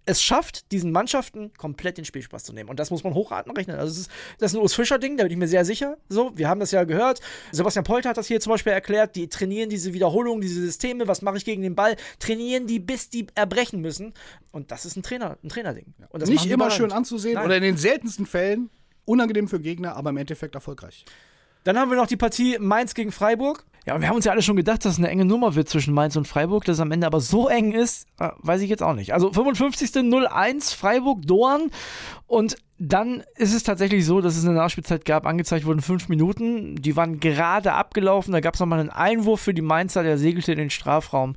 es 0.05 0.21
schafft, 0.21 0.71
diesen 0.71 0.91
Mannschaften 0.91 1.51
komplett 1.57 1.97
den 1.97 2.05
Spielspaß 2.05 2.43
zu 2.43 2.53
nehmen. 2.53 2.69
Und 2.69 2.79
das 2.79 2.91
muss 2.91 3.03
man 3.03 3.13
hochraten 3.13 3.51
rechnen. 3.51 3.77
Also 3.77 3.91
das 3.91 3.97
ist, 3.99 4.11
das 4.39 4.51
ist 4.51 4.57
ein 4.57 4.61
Urs 4.61 4.73
Fischer-Ding, 4.73 5.17
da 5.17 5.23
bin 5.23 5.31
ich 5.31 5.37
mir 5.37 5.47
sehr 5.47 5.63
sicher. 5.65 5.97
So, 6.09 6.31
wir 6.35 6.49
haben 6.49 6.59
das 6.59 6.71
ja 6.71 6.83
gehört. 6.83 7.21
Sebastian 7.51 7.85
Polter 7.85 8.09
hat 8.09 8.17
das 8.17 8.27
hier 8.27 8.39
zum 8.39 8.51
Beispiel 8.51 8.73
erklärt. 8.73 9.15
Die 9.15 9.29
trainieren 9.29 9.69
diese 9.69 9.93
Wiederholungen, 9.93 10.41
diese 10.41 10.61
Systeme. 10.61 11.07
Was 11.07 11.21
mache 11.21 11.37
ich 11.37 11.45
gegen 11.45 11.61
den 11.61 11.75
Ball? 11.75 11.95
Trainieren 12.19 12.67
die, 12.67 12.79
bis 12.79 13.09
die 13.09 13.27
erbrechen 13.35 13.79
müssen. 13.79 14.13
Und 14.51 14.71
das 14.71 14.85
ist 14.85 14.97
ein 14.97 15.03
Trainer, 15.03 15.37
ein 15.43 15.49
Trainerding. 15.49 15.93
Und 16.09 16.21
das 16.21 16.29
Nicht 16.29 16.45
immer 16.47 16.69
schön 16.71 16.91
anzusehen 16.91 17.35
Nein. 17.35 17.45
oder 17.45 17.57
in 17.57 17.63
den 17.63 17.77
seltensten 17.77 18.25
Fällen 18.25 18.69
unangenehm 19.05 19.47
für 19.47 19.59
Gegner, 19.59 19.95
aber 19.95 20.09
im 20.09 20.17
Endeffekt 20.17 20.55
erfolgreich. 20.55 21.05
Dann 21.63 21.77
haben 21.77 21.89
wir 21.89 21.97
noch 21.97 22.07
die 22.07 22.17
Partie 22.17 22.57
Mainz 22.59 22.93
gegen 22.93 23.11
Freiburg. 23.11 23.65
Ja, 23.85 23.99
wir 23.99 24.07
haben 24.07 24.15
uns 24.15 24.25
ja 24.25 24.31
alle 24.31 24.41
schon 24.41 24.55
gedacht, 24.55 24.85
dass 24.85 24.93
es 24.93 24.97
eine 24.97 25.09
enge 25.09 25.25
Nummer 25.25 25.55
wird 25.55 25.67
zwischen 25.67 25.93
Mainz 25.93 26.15
und 26.15 26.27
Freiburg. 26.27 26.63
Dass 26.63 26.77
es 26.77 26.79
am 26.79 26.91
Ende 26.91 27.05
aber 27.05 27.19
so 27.19 27.49
eng 27.49 27.73
ist, 27.73 28.07
äh, 28.19 28.29
weiß 28.37 28.61
ich 28.61 28.69
jetzt 28.69 28.81
auch 28.81 28.93
nicht. 28.93 29.13
Also 29.13 29.31
55. 29.31 29.91
01 29.95 30.73
Freiburg, 30.73 31.23
Dorn. 31.23 31.69
Und 32.27 32.55
dann 32.79 33.23
ist 33.35 33.53
es 33.53 33.63
tatsächlich 33.63 34.05
so, 34.05 34.21
dass 34.21 34.37
es 34.37 34.45
eine 34.45 34.55
Nachspielzeit 34.55 35.03
gab. 35.05 35.25
Angezeigt 35.25 35.65
wurden 35.65 35.81
fünf 35.81 36.07
Minuten. 36.07 36.75
Die 36.75 36.95
waren 36.95 37.19
gerade 37.19 37.73
abgelaufen. 37.73 38.31
Da 38.31 38.39
gab 38.39 38.53
es 38.53 38.59
nochmal 38.61 38.79
einen 38.79 38.89
Einwurf 38.89 39.41
für 39.41 39.53
die 39.53 39.61
Mainzer, 39.61 40.03
der 40.03 40.17
segelte 40.17 40.53
in 40.53 40.59
den 40.59 40.69
Strafraum. 40.69 41.35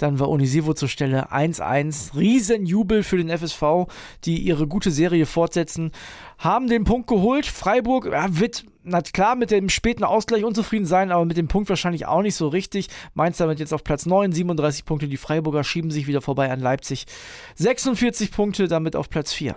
Dann 0.00 0.18
war 0.18 0.30
Onisivo 0.30 0.72
zur 0.72 0.88
Stelle 0.88 1.30
1-1. 1.30 2.16
Riesenjubel 2.16 3.02
für 3.02 3.18
den 3.18 3.28
FSV, 3.28 3.86
die 4.24 4.38
ihre 4.38 4.66
gute 4.66 4.90
Serie 4.90 5.26
fortsetzen. 5.26 5.92
Haben 6.38 6.68
den 6.68 6.84
Punkt 6.84 7.06
geholt. 7.06 7.44
Freiburg 7.44 8.06
ja, 8.10 8.38
wird, 8.38 8.64
na 8.82 9.02
klar, 9.02 9.36
mit 9.36 9.50
dem 9.50 9.68
späten 9.68 10.02
Ausgleich 10.02 10.44
unzufrieden 10.44 10.86
sein, 10.86 11.12
aber 11.12 11.26
mit 11.26 11.36
dem 11.36 11.48
Punkt 11.48 11.68
wahrscheinlich 11.68 12.06
auch 12.06 12.22
nicht 12.22 12.34
so 12.34 12.48
richtig. 12.48 12.88
Mainz 13.12 13.36
damit 13.36 13.60
jetzt 13.60 13.74
auf 13.74 13.84
Platz 13.84 14.06
9, 14.06 14.32
37 14.32 14.86
Punkte. 14.86 15.06
Die 15.06 15.18
Freiburger 15.18 15.64
schieben 15.64 15.90
sich 15.90 16.06
wieder 16.06 16.22
vorbei 16.22 16.50
an 16.50 16.60
Leipzig. 16.60 17.04
46 17.56 18.32
Punkte, 18.32 18.68
damit 18.68 18.96
auf 18.96 19.10
Platz 19.10 19.34
4. 19.34 19.56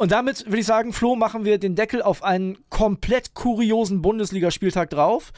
Und 0.00 0.12
damit 0.12 0.46
würde 0.46 0.60
ich 0.60 0.66
sagen, 0.66 0.94
Flo, 0.94 1.14
machen 1.14 1.44
wir 1.44 1.58
den 1.58 1.74
Deckel 1.74 2.00
auf 2.00 2.24
einen 2.24 2.56
komplett 2.70 3.34
kuriosen 3.34 4.00
Bundesligaspieltag 4.00 4.88
drauf. 4.88 5.30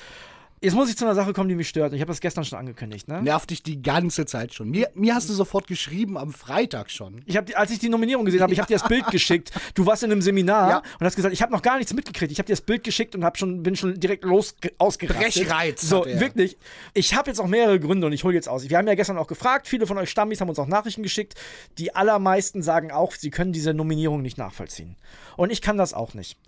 Jetzt 0.62 0.74
muss 0.74 0.88
ich 0.88 0.96
zu 0.96 1.04
einer 1.04 1.16
Sache 1.16 1.32
kommen, 1.32 1.48
die 1.48 1.56
mich 1.56 1.68
stört. 1.68 1.92
Ich 1.92 2.00
habe 2.00 2.08
das 2.12 2.20
gestern 2.20 2.44
schon 2.44 2.56
angekündigt. 2.56 3.08
Ne? 3.08 3.20
Nervt 3.20 3.50
dich 3.50 3.64
die 3.64 3.82
ganze 3.82 4.26
Zeit 4.26 4.54
schon. 4.54 4.70
Mir, 4.70 4.90
mir 4.94 5.14
hast 5.16 5.28
du 5.28 5.32
sofort 5.32 5.66
geschrieben 5.66 6.16
am 6.16 6.32
Freitag 6.32 6.88
schon. 6.88 7.20
Ich 7.26 7.36
hab, 7.36 7.46
die- 7.46 7.56
als 7.56 7.72
ich 7.72 7.80
die 7.80 7.88
Nominierung 7.88 8.24
gesehen 8.24 8.42
habe, 8.42 8.52
ich 8.52 8.60
habe 8.60 8.68
dir 8.68 8.78
das 8.78 8.86
Bild 8.86 9.04
geschickt. 9.08 9.50
Du 9.74 9.86
warst 9.86 10.04
in 10.04 10.12
einem 10.12 10.22
Seminar 10.22 10.70
Ja. 10.70 10.82
und 11.00 11.04
hast 11.06 11.16
gesagt, 11.16 11.34
ich 11.34 11.42
habe 11.42 11.50
noch 11.52 11.62
gar 11.62 11.78
nichts 11.78 11.92
mitgekriegt. 11.92 12.30
Ich 12.30 12.38
habe 12.38 12.46
dir 12.46 12.52
das 12.52 12.60
Bild 12.60 12.84
geschickt 12.84 13.16
und 13.16 13.24
hab 13.24 13.36
schon, 13.38 13.64
bin 13.64 13.74
schon 13.74 13.98
direkt 13.98 14.22
los 14.24 14.54
ausgerastet. 14.78 15.48
Brechreiz 15.48 15.80
So, 15.82 16.04
wirklich. 16.06 16.56
Ich 16.94 17.14
habe 17.14 17.28
jetzt 17.28 17.40
auch 17.40 17.48
mehrere 17.48 17.80
Gründe 17.80 18.06
und 18.06 18.12
ich 18.12 18.22
hole 18.22 18.34
jetzt 18.34 18.48
aus. 18.48 18.68
Wir 18.70 18.78
haben 18.78 18.86
ja 18.86 18.94
gestern 18.94 19.18
auch 19.18 19.26
gefragt. 19.26 19.66
Viele 19.66 19.88
von 19.88 19.98
euch 19.98 20.10
Stammis 20.10 20.40
haben 20.40 20.48
uns 20.48 20.60
auch 20.60 20.68
Nachrichten 20.68 21.02
geschickt. 21.02 21.34
Die 21.78 21.94
allermeisten 21.96 22.62
sagen 22.62 22.92
auch, 22.92 23.14
sie 23.16 23.30
können 23.30 23.52
diese 23.52 23.74
Nominierung 23.74 24.22
nicht 24.22 24.38
nachvollziehen. 24.38 24.94
Und 25.36 25.50
ich 25.50 25.60
kann 25.60 25.76
das 25.76 25.92
auch 25.92 26.14
nicht. 26.14 26.38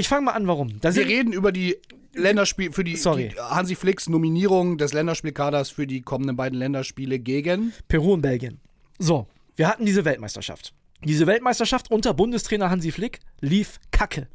Ich 0.00 0.08
fange 0.08 0.22
mal 0.22 0.32
an, 0.32 0.46
warum. 0.46 0.80
Da 0.80 0.94
Wir 0.94 1.04
reden 1.04 1.34
über 1.34 1.52
die 1.52 1.76
Länderspiel 2.14 2.72
für 2.72 2.84
die, 2.84 2.96
Sorry. 2.96 3.28
die 3.34 3.38
Hansi 3.38 3.74
Flicks 3.74 4.08
Nominierung 4.08 4.78
des 4.78 4.94
Länderspielkaders 4.94 5.68
für 5.68 5.86
die 5.86 6.00
kommenden 6.00 6.36
beiden 6.36 6.58
Länderspiele 6.58 7.18
gegen 7.18 7.74
Peru 7.86 8.14
und 8.14 8.22
Belgien. 8.22 8.60
So, 8.98 9.26
wir 9.56 9.68
hatten 9.68 9.84
diese 9.84 10.06
Weltmeisterschaft. 10.06 10.72
Diese 11.04 11.26
Weltmeisterschaft 11.26 11.90
unter 11.90 12.14
Bundestrainer 12.14 12.70
Hansi 12.70 12.92
Flick 12.92 13.20
lief 13.42 13.78
kacke. 13.90 14.26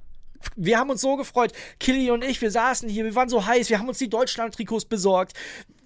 Wir 0.55 0.77
haben 0.77 0.91
uns 0.91 1.01
so 1.01 1.15
gefreut. 1.15 1.51
Killy 1.79 2.12
und 2.12 2.24
ich, 2.24 2.39
wir 2.43 2.51
saßen 2.51 2.88
hier, 2.88 3.03
wir 3.03 3.15
waren 3.15 3.29
so 3.29 3.48
heiß, 3.48 3.72
wir 3.72 3.79
haben 3.79 3.89
uns 3.89 3.98
die 3.98 4.10
Deutschland-Trikots 4.10 4.86
besorgt. 4.86 5.34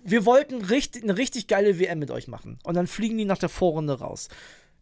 Wir 0.03 0.25
wollten 0.25 0.61
richtig, 0.61 1.03
eine 1.03 1.15
richtig 1.15 1.47
geile 1.47 1.79
WM 1.79 1.99
mit 1.99 2.11
euch 2.11 2.27
machen. 2.27 2.59
Und 2.63 2.75
dann 2.75 2.87
fliegen 2.87 3.17
die 3.17 3.23
nach 3.23 3.37
der 3.37 3.47
Vorrunde 3.47 3.99
raus. 3.99 4.27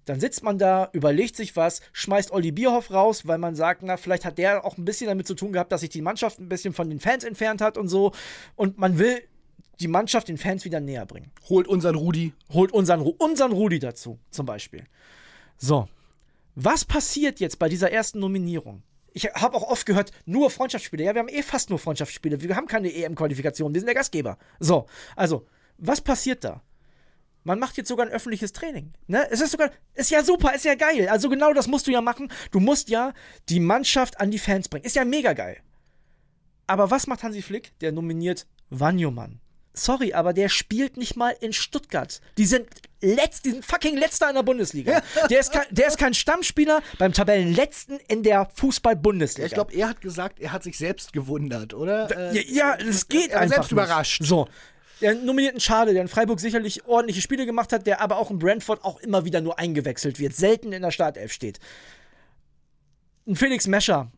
Dann 0.07 0.21
sitzt 0.21 0.41
man 0.41 0.57
da, 0.57 0.89
überlegt 0.93 1.35
sich 1.35 1.57
was, 1.57 1.81
schmeißt 1.91 2.31
Olli 2.31 2.53
Bierhoff 2.53 2.91
raus, 2.91 3.27
weil 3.27 3.37
man 3.37 3.55
sagt, 3.55 3.83
na, 3.83 3.97
vielleicht 3.97 4.23
hat 4.23 4.37
der 4.37 4.63
auch 4.63 4.77
ein 4.77 4.85
bisschen 4.85 5.07
damit 5.07 5.27
zu 5.27 5.35
tun 5.35 5.51
gehabt, 5.51 5.71
dass 5.71 5.81
sich 5.81 5.89
die 5.89 6.01
Mannschaft 6.01 6.39
ein 6.39 6.47
bisschen 6.47 6.73
von 6.73 6.89
den 6.89 7.01
Fans 7.01 7.25
entfernt 7.25 7.59
hat 7.59 7.77
und 7.77 7.89
so. 7.89 8.13
Und 8.55 8.77
man 8.77 8.99
will 8.99 9.21
die 9.81 9.89
Mannschaft 9.89 10.29
den 10.29 10.37
Fans 10.37 10.63
wieder 10.63 10.79
näher 10.79 11.05
bringen. 11.05 11.31
Holt 11.49 11.67
unseren 11.67 11.95
Rudi. 11.95 12.33
Holt 12.53 12.71
unseren, 12.71 13.01
unseren 13.01 13.51
Rudi 13.51 13.79
dazu, 13.79 14.17
zum 14.31 14.45
Beispiel. 14.45 14.85
So, 15.57 15.89
was 16.55 16.85
passiert 16.85 17.41
jetzt 17.41 17.59
bei 17.59 17.67
dieser 17.67 17.91
ersten 17.91 18.19
Nominierung? 18.19 18.83
Ich 19.11 19.25
habe 19.25 19.57
auch 19.57 19.63
oft 19.63 19.85
gehört, 19.85 20.11
nur 20.25 20.49
Freundschaftsspiele. 20.49 21.03
Ja, 21.03 21.15
wir 21.15 21.19
haben 21.19 21.27
eh 21.27 21.43
fast 21.43 21.69
nur 21.69 21.79
Freundschaftsspiele. 21.79 22.41
Wir 22.41 22.55
haben 22.55 22.67
keine 22.67 22.93
EM-Qualifikation. 22.93 23.73
Wir 23.73 23.81
sind 23.81 23.87
der 23.87 23.95
Gastgeber. 23.95 24.37
So, 24.59 24.85
also, 25.17 25.45
was 25.77 25.99
passiert 25.99 26.45
da? 26.45 26.61
Man 27.47 27.59
macht 27.59 27.77
jetzt 27.77 27.87
sogar 27.87 28.05
ein 28.05 28.11
öffentliches 28.11 28.51
Training. 28.51 28.91
Ne? 29.07 29.25
Es 29.31 29.39
ist 29.39 29.51
sogar, 29.51 29.71
ist 29.93 30.11
ja 30.11 30.21
super, 30.21 30.53
ist 30.53 30.65
ja 30.65 30.75
geil. 30.75 31.07
Also 31.07 31.29
genau 31.29 31.53
das 31.53 31.67
musst 31.67 31.87
du 31.87 31.91
ja 31.91 32.01
machen. 32.01 32.29
Du 32.51 32.59
musst 32.59 32.89
ja 32.89 33.13
die 33.47 33.61
Mannschaft 33.61 34.19
an 34.19 34.31
die 34.31 34.37
Fans 34.37 34.67
bringen. 34.67 34.83
Ist 34.83 34.97
ja 34.97 35.05
mega 35.05 35.31
geil. 35.31 35.55
Aber 36.67 36.91
was 36.91 37.07
macht 37.07 37.23
Hansi 37.23 37.41
Flick? 37.41 37.71
Der 37.79 37.93
nominiert 37.93 38.47
Wanyoman. 38.69 39.39
Sorry, 39.73 40.11
aber 40.13 40.33
der 40.33 40.49
spielt 40.49 40.97
nicht 40.97 41.15
mal 41.15 41.37
in 41.39 41.53
Stuttgart. 41.53 42.19
Die 42.37 42.45
sind 42.45 42.67
letzt, 42.99 43.45
die 43.45 43.51
sind 43.51 43.63
fucking 43.63 43.95
letzter 43.95 44.27
in 44.27 44.35
der 44.35 44.43
Bundesliga. 44.43 45.01
Der 45.29 45.39
ist 45.39 45.53
kein, 45.53 45.67
der 45.69 45.87
ist 45.87 45.97
kein 45.97 46.13
Stammspieler 46.13 46.81
beim 46.97 47.13
Tabellenletzten 47.13 47.99
in 48.09 48.23
der 48.23 48.49
Fußball-Bundesliga. 48.55 49.45
Ich 49.47 49.53
glaube, 49.53 49.73
er 49.73 49.87
hat 49.87 50.01
gesagt, 50.01 50.41
er 50.41 50.51
hat 50.51 50.63
sich 50.63 50.77
selbst 50.77 51.13
gewundert, 51.13 51.73
oder? 51.73 52.09
Äh, 52.33 52.41
Ja, 52.51 52.75
ja, 52.75 52.77
das 52.85 53.07
geht 53.07 53.29
er 53.31 53.39
einfach. 53.39 53.55
selbst 53.55 53.71
nicht. 53.71 53.71
überrascht. 53.71 54.23
So. 54.25 54.49
Der 55.01 55.13
nominierten 55.15 55.59
Schade, 55.59 55.93
der 55.93 56.01
in 56.01 56.07
Freiburg 56.07 56.39
sicherlich 56.39 56.85
ordentliche 56.85 57.21
Spiele 57.21 57.45
gemacht 57.45 57.71
hat, 57.71 57.85
der 57.85 58.01
aber 58.01 58.17
auch 58.17 58.31
in 58.31 58.39
Brentford 58.39 58.83
auch 58.83 58.99
immer 58.99 59.25
wieder 59.25 59.41
nur 59.41 59.59
eingewechselt 59.59 60.19
wird, 60.19 60.35
selten 60.35 60.73
in 60.73 60.81
der 60.81 60.91
Startelf 60.91 61.31
steht. 61.31 61.59
Ein 63.27 63.35
Felix 63.35 63.67
Mescher. 63.67 64.11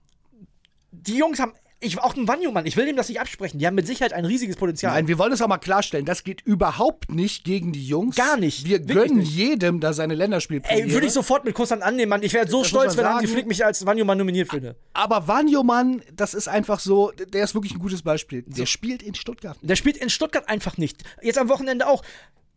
Die 0.91 1.17
Jungs 1.17 1.39
haben. 1.39 1.53
Ich, 1.81 1.97
auch 1.97 2.13
ein 2.17 2.27
Wanyoman, 2.27 2.65
ich 2.65 2.75
will 2.75 2.85
dem 2.85 2.97
das 2.97 3.07
nicht 3.07 3.21
absprechen. 3.21 3.57
Die 3.57 3.65
haben 3.65 3.75
mit 3.75 3.87
Sicherheit 3.87 4.11
ein 4.11 4.25
riesiges 4.25 4.57
Potenzial. 4.57 4.93
Nein, 4.93 5.07
wir 5.07 5.17
wollen 5.17 5.31
es 5.31 5.41
auch 5.41 5.47
mal 5.47 5.59
klarstellen. 5.59 6.05
Das 6.05 6.25
geht 6.25 6.41
überhaupt 6.41 7.09
nicht 7.09 7.45
gegen 7.45 7.71
die 7.71 7.85
Jungs. 7.85 8.17
Gar 8.17 8.35
nicht. 8.35 8.65
Wir 8.65 8.79
gönnen 8.79 9.19
nicht. 9.19 9.33
jedem 9.33 9.79
da 9.79 9.93
seine 9.93 10.13
Länderspielpremiere. 10.15 10.87
Ey, 10.87 10.93
würde 10.93 11.07
ich 11.07 11.13
sofort 11.13 11.45
mit 11.45 11.53
Kusshand 11.53 11.81
annehmen, 11.81 12.09
Mann. 12.09 12.21
Ich 12.21 12.33
wäre 12.33 12.49
so 12.49 12.59
Das 12.59 12.67
stolz, 12.67 12.97
wenn 12.97 13.05
Hansi. 13.05 13.27
Flick 13.27 13.47
mich 13.47 13.63
als 13.63 13.85
Wanyoman 13.85 14.17
nominiert 14.17 14.51
würde. 14.51 14.75
Aber 14.93 15.29
Wanyoman, 15.29 16.01
das 16.13 16.33
ist 16.33 16.49
einfach 16.49 16.81
so, 16.81 17.13
der 17.33 17.45
ist 17.45 17.55
wirklich 17.55 17.73
ein 17.73 17.79
gutes 17.79 18.01
Beispiel. 18.01 18.43
Der 18.45 18.65
spielt 18.65 19.01
in 19.01 19.15
Stuttgart. 19.15 19.57
Der 19.61 19.77
spielt 19.77 19.95
in 19.95 20.09
Stuttgart 20.09 20.49
einfach 20.49 20.77
nicht. 20.77 21.03
Jetzt 21.21 21.37
am 21.37 21.47
Wochenende 21.47 21.87
auch. 21.87 22.03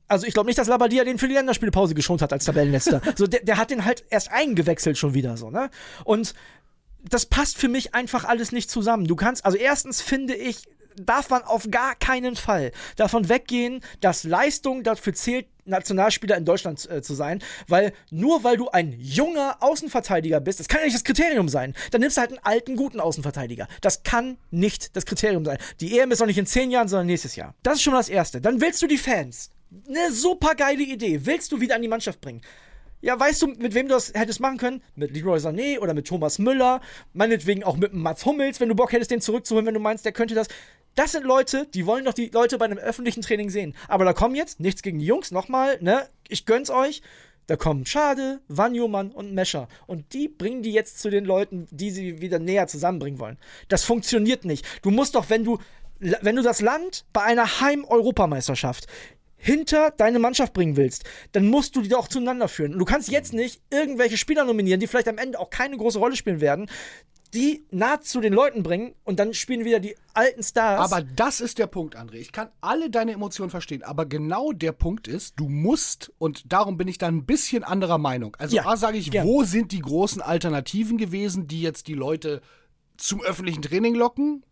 Also 0.09 0.27
ich 0.27 0.35
glaube 0.35 0.49
nicht, 0.49 0.59
dass 0.59 0.67
Labadia 0.67 1.05
den 1.05 1.19
für 1.19 1.29
die 1.29 1.35
Länderspielpause 1.35 1.95
geschont 1.95 2.23
hat 2.23 2.33
als 2.33 2.45
Tabellenletzter. 2.45 3.01
so, 3.17 3.29
der, 3.29 3.41
der 3.45 3.57
hat 3.57 3.71
den 3.71 3.85
halt 3.85 4.03
erst 4.11 4.33
eingewechselt 4.33 4.99
schon 4.99 5.15
wieder 5.15 5.37
so, 5.37 5.51
ne? 5.51 5.71
Und 6.05 6.35
das 7.09 7.27
passt 7.27 7.59
für 7.59 7.69
mich 7.69 7.95
einfach 7.95 8.25
alles 8.25 8.53
nicht 8.53 8.71
zusammen. 8.71 9.07
Du 9.07 9.17
kannst, 9.17 9.45
also 9.45 9.59
erstens 9.59 10.01
finde 10.01 10.35
ich, 10.35 10.65
darf 10.97 11.31
man 11.31 11.43
auf 11.43 11.71
gar 11.71 11.95
keinen 11.95 12.37
Fall 12.37 12.73
davon 12.97 13.29
weggehen, 13.29 13.81
dass 14.01 14.25
Leistung 14.25 14.83
dafür 14.83 15.15
zählt, 15.15 15.47
Nationalspieler 15.65 16.37
in 16.37 16.45
Deutschland 16.45 16.91
äh, 16.91 17.03
zu 17.03 17.15
sein, 17.15 17.43
weil 17.69 17.93
nur 18.11 18.43
weil 18.43 18.57
du 18.57 18.69
ein 18.71 18.93
junger 18.99 19.59
Außenverteidiger 19.61 20.41
bist, 20.41 20.59
das 20.59 20.69
kann 20.69 20.81
ja 20.81 20.87
nicht 20.87 20.97
das 20.97 21.05
Kriterium 21.05 21.49
sein. 21.49 21.75
Dann 21.93 22.01
nimmst 22.01 22.17
du 22.17 22.21
halt 22.21 22.31
einen 22.31 22.41
alten, 22.43 22.77
guten 22.77 22.99
Außenverteidiger. 22.99 23.69
Das 23.81 24.03
kann 24.03 24.39
nicht 24.51 24.97
das 24.97 25.07
Kriterium 25.07 25.45
sein. 25.45 25.59
Die 25.81 25.99
EM 25.99 26.11
ist 26.11 26.19
noch 26.19 26.27
nicht 26.27 26.39
in 26.39 26.47
zehn 26.47 26.71
Jahren, 26.71 26.89
sondern 26.89 27.07
nächstes 27.07 27.37
Jahr. 27.37 27.55
Das 27.63 27.75
ist 27.75 27.83
schon 27.83 27.93
mal 27.93 28.01
das 28.01 28.09
Erste. 28.09 28.41
Dann 28.41 28.61
willst 28.61 28.83
du 28.83 28.87
die 28.89 28.99
Fans. 28.99 29.51
Eine 29.89 30.13
super 30.13 30.55
geile 30.55 30.83
Idee. 30.83 31.25
Willst 31.25 31.53
du 31.53 31.61
wieder 31.61 31.77
an 31.77 31.83
die 31.83 31.89
Mannschaft 31.89 32.21
bringen. 32.21 32.43
Ja, 33.03 33.19
weißt 33.19 33.43
du, 33.43 33.49
mit 33.49 33.75
wem 33.75 33.89
du 33.89 33.95
das 33.95 34.15
hättest 34.15 34.39
machen 34.39 34.59
können? 34.59 34.83
Mit 34.95 35.11
Leroy 35.11 35.39
Sané 35.39 35.81
oder 35.81 35.93
mit 35.93 36.07
Thomas 36.07 36.39
Müller, 36.39 36.81
meinetwegen 37.13 37.65
auch 37.65 37.77
mit 37.77 37.93
Mats 37.93 38.25
Hummels, 38.25 38.61
wenn 38.61 38.69
du 38.69 38.77
Bock 38.77 38.93
hättest, 38.93 39.11
den 39.11 39.21
zurückzuholen, 39.21 39.67
wenn 39.67 39.75
du 39.75 39.81
meinst, 39.81 40.05
der 40.05 40.13
könnte 40.13 40.37
das. 40.37 40.47
Das 40.95 41.13
sind 41.13 41.25
Leute, 41.25 41.67
die 41.75 41.85
wollen 41.85 42.05
doch 42.05 42.15
die 42.15 42.29
Leute 42.29 42.59
bei 42.59 42.65
einem 42.67 42.79
öffentlichen 42.79 43.23
Training 43.23 43.51
sehen. 43.51 43.75
Aber 43.89 44.05
da 44.05 44.13
kommen 44.13 44.37
jetzt, 44.37 44.61
nichts 44.61 44.83
gegen 44.83 45.01
die 45.01 45.07
Jungs, 45.07 45.33
nochmal, 45.33 45.79
ne? 45.81 46.09
Ich 46.29 46.47
gönn's 46.47 46.71
euch. 46.71 47.03
Da 47.49 47.57
kommen 47.57 47.87
Schade, 47.87 48.41
Wanyoman 48.47 49.11
und 49.11 49.35
Mescher. 49.35 49.67
Und 49.89 50.13
die 50.13 50.29
bringen 50.29 50.63
die 50.63 50.73
jetzt 50.73 51.01
zu 51.01 51.11
den 51.11 51.25
Leuten, 51.25 51.67
die 51.73 51.91
sie 51.91 52.21
wieder 52.21 52.39
näher 52.39 52.69
zusammenbringen 52.69 53.19
wollen. 53.19 53.37
Das 53.67 53.83
funktioniert 53.83 54.45
nicht. 54.45 54.65
Du 54.83 54.91
musst 54.93 55.17
doch, 55.17 55.29
wenn 55.29 55.43
du, 55.43 55.59
wenn 55.99 56.37
du 56.37 56.43
das 56.43 56.61
Land 56.61 57.05
bei 57.13 57.23
einer 57.23 57.61
Heim-Europameisterschaft 57.61 58.87
hinter 59.43 59.91
deine 59.91 60.21
Mannschaft 60.21 60.53
bringen 60.53 60.77
willst, 60.77 61.03
dann 61.33 61.49
musst 61.49 61.75
du 61.75 61.83
die 61.83 61.89
doch 61.89 62.07
zueinander 62.07 62.47
führen. 62.47 62.75
Und 62.75 62.79
du 62.79 62.85
kannst 62.85 63.11
jetzt 63.11 63.33
nicht 63.33 63.61
irgendwelche 63.71 64.17
Spieler 64.17 64.45
nominieren, 64.45 64.79
die 64.79 64.87
vielleicht 64.87 65.09
am 65.09 65.19
Ende 65.19 65.41
auch 65.41 65.51
keine 65.51 65.77
große 65.77 65.99
Rolle 65.99 66.15
spielen 66.15 66.41
werden, 66.41 66.71
die 67.35 67.65
nah 67.71 68.01
zu 68.01 68.21
den 68.21 68.33
Leuten 68.33 68.63
bringen 68.63 68.95
und 69.03 69.19
dann 69.19 69.35
spielen 69.35 69.65
wieder 69.65 69.81
die 69.81 69.97
alten 70.15 70.45
Stars. 70.45 70.93
Aber 70.93 71.03
das 71.03 71.41
ist 71.41 71.59
der 71.59 71.67
Punkt, 71.67 71.97
André. 71.97 72.17
Ich 72.17 72.31
kann 72.31 72.51
alle 72.61 72.89
deine 72.89 73.13
Emotionen 73.13 73.51
verstehen, 73.51 73.83
aber 73.83 74.07
genau 74.07 74.53
der 74.53 74.73
Punkt 74.73 75.09
ist, 75.09 75.35
du 75.41 75.49
musst, 75.49 76.13
und 76.19 76.53
darum 76.53 76.77
bin 76.77 76.87
ich 76.87 76.99
da 76.99 77.09
ein 77.09 77.25
bisschen 77.27 77.65
anderer 77.65 77.99
Meinung. 77.99 78.37
Also 78.39 78.55
Ja, 78.55 78.67
A 78.67 78.77
sage 78.77 78.99
ich, 78.99 79.11
gern. 79.11 79.27
wo 79.27 79.43
sind 79.43 79.73
die 79.73 79.81
großen 79.81 80.23
Alternativen 80.23 80.99
gewesen, 80.99 81.49
die 81.49 81.63
jetzt 81.63 81.89
die 81.89 81.95
Leute 81.95 82.43
zum 82.97 83.21
öffentlichen 83.23 83.63
Training 83.63 83.97
locken? 83.97 84.45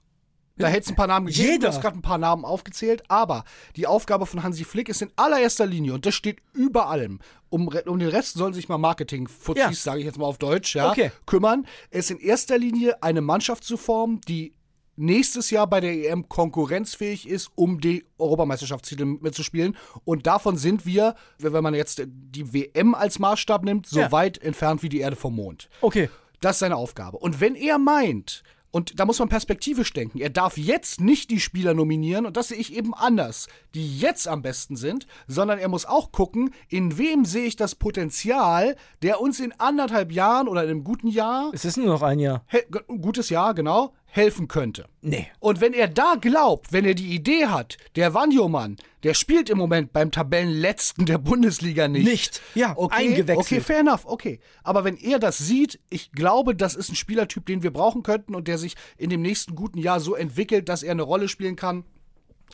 Da 0.57 0.67
hätte 0.69 0.81
es 0.85 0.89
ein 0.91 0.97
paar 0.97 1.07
Namen 1.07 1.27
gegeben, 1.27 1.47
Jeder. 1.53 1.59
du 1.59 1.67
hast 1.69 1.81
gerade 1.81 1.97
ein 1.99 2.03
paar 2.03 2.19
Namen 2.19 2.45
aufgezählt, 2.45 3.03
aber 3.09 3.45
die 3.77 3.87
Aufgabe 3.87 4.27
von 4.27 4.43
Hansi 4.43 4.65
Flick 4.65 4.89
ist 4.91 5.01
in 5.01 5.11
allererster 5.17 5.65
Linie, 5.65 5.95
und 5.95 6.05
das 6.05 6.15
steht 6.15 6.39
über 6.53 6.89
allem, 6.89 7.21
um, 7.49 7.69
um 7.69 7.99
den 7.99 8.09
Rest 8.09 8.35
sollen 8.35 8.53
sich 8.53 8.69
mal 8.69 8.77
Marketing-Fuzis, 8.77 9.63
Ja. 9.63 9.73
sage 9.73 10.01
ich 10.01 10.05
jetzt 10.07 10.19
mal 10.19 10.27
auf 10.27 10.37
Deutsch, 10.39 10.75
ja, 10.77 10.91
Okay. 10.91 11.13
kümmern, 11.25 11.67
ist 11.91 12.11
in 12.11 12.19
erster 12.19 12.59
Linie 12.59 13.03
eine 13.03 13.23
Mannschaft 13.23 13.65
zu 13.65 13.77
formen, 13.79 14.21
die 14.29 14.55
nächstes 14.97 15.49
Jahr 15.51 15.67
bei 15.67 15.81
der 15.81 15.93
EM 15.95 16.29
konkurrenzfähig 16.29 17.27
ist, 17.27 17.51
um 17.55 17.81
die 17.81 18.05
Europameisterschaftstitel 18.19 19.07
mitzuspielen. 19.07 19.77
Und 20.05 20.27
davon 20.27 20.59
sind 20.59 20.85
wir, 20.85 21.15
wenn 21.39 21.63
man 21.63 21.75
jetzt 21.75 22.03
die 22.07 22.53
WM 22.53 22.95
als 22.95 23.19
Maßstab 23.19 23.65
nimmt, 23.65 23.87
so 23.87 24.01
Ja. 24.01 24.13
weit 24.13 24.37
entfernt 24.43 24.83
wie 24.83 24.91
die 24.91 25.01
Erde 25.01 25.17
vom 25.17 25.37
Mond. 25.37 25.71
okay. 25.81 26.11
Das 26.43 26.57
ist 26.57 26.61
seine 26.61 26.77
Aufgabe. 26.77 27.19
Und 27.19 27.39
wenn 27.43 27.55
er 27.55 27.77
meint, 27.79 28.43
und 28.71 28.99
da 29.01 29.05
muss 29.05 29.19
man 29.19 29.29
perspektivisch 29.29 29.93
denken, 29.93 30.19
er 30.21 30.31
darf 30.31 30.57
jetzt 30.57 31.01
nicht 31.01 31.31
die 31.31 31.41
Spieler 31.41 31.75
nominieren, 31.75 32.27
und 32.27 32.37
das 32.37 32.49
sehe 32.49 32.59
ich 32.59 32.75
eben 32.75 32.95
anders, 32.95 33.49
die 33.75 33.99
jetzt 33.99 34.29
am 34.29 34.43
besten 34.43 34.77
sind, 34.77 35.07
sondern 35.27 35.59
er 35.59 35.69
muss 35.69 35.87
auch 35.87 36.13
gucken, 36.13 36.55
in 36.69 36.99
wem 36.99 37.25
sehe 37.25 37.47
ich 37.47 37.57
das 37.57 37.75
Potenzial, 37.75 38.77
der 39.03 39.21
uns 39.21 39.41
in 39.41 39.53
anderthalb 39.59 40.13
Jahren 40.13 40.49
oder 40.49 40.63
in 40.65 40.71
einem 40.71 40.85
guten 40.85 41.09
Jahr, 41.09 41.51
Es 41.53 41.65
ist 41.65 41.77
nur 41.77 41.87
noch 41.87 42.03
ein 42.03 42.19
Jahr. 42.19 42.45
gutes 42.87 43.29
Jahr, 43.31 43.55
genau, 43.55 43.93
helfen 44.07 44.49
könnte. 44.49 44.87
Nee. 45.03 45.29
Und 45.39 45.61
wenn 45.61 45.73
er 45.73 45.89
da 45.89 46.17
glaubt, 46.21 46.73
wenn 46.73 46.85
er 46.85 46.95
die 46.95 47.15
Idee 47.15 47.47
hat, 47.47 47.77
der 47.97 48.15
Wanjomann, 48.15 48.77
der 49.03 49.15
spielt 49.15 49.49
im 49.51 49.59
Moment 49.59 49.93
beim 49.93 50.11
Tabellenletzten 50.11 51.07
der 51.07 51.19
Bundesliga 51.19 51.89
nicht. 51.89 52.05
Nicht. 52.05 52.41
Ja, 52.55 52.75
okay, 52.77 53.09
eingewechselt. 53.09 53.39
Okay, 53.39 53.61
fair 53.61 53.81
enough, 53.81 54.05
okay. 54.05 54.41
Aber 54.63 54.85
wenn 54.85 54.97
er 54.97 55.19
das 55.19 55.39
sieht, 55.39 55.81
ich 55.91 56.13
glaube, 56.13 56.55
das 56.55 56.75
ist 56.75 56.91
ein 56.91 56.97
Spielertyp, 56.97 57.47
den 57.47 57.63
wir 57.63 57.73
brauchen 57.73 58.03
könnten 58.03 58.35
und 58.35 58.49
der 58.49 58.59
sich 58.59 58.75
in 58.99 59.11
dem 59.11 59.23
nächsten 59.23 59.55
guten 59.55 59.79
Jahr 59.79 60.01
so 60.01 60.15
entwickelt, 60.15 60.69
dass 60.69 60.83
er 60.83 60.93
eine 60.93 61.03
Rolle 61.03 61.29
spielen 61.29 61.57
kann 61.57 61.85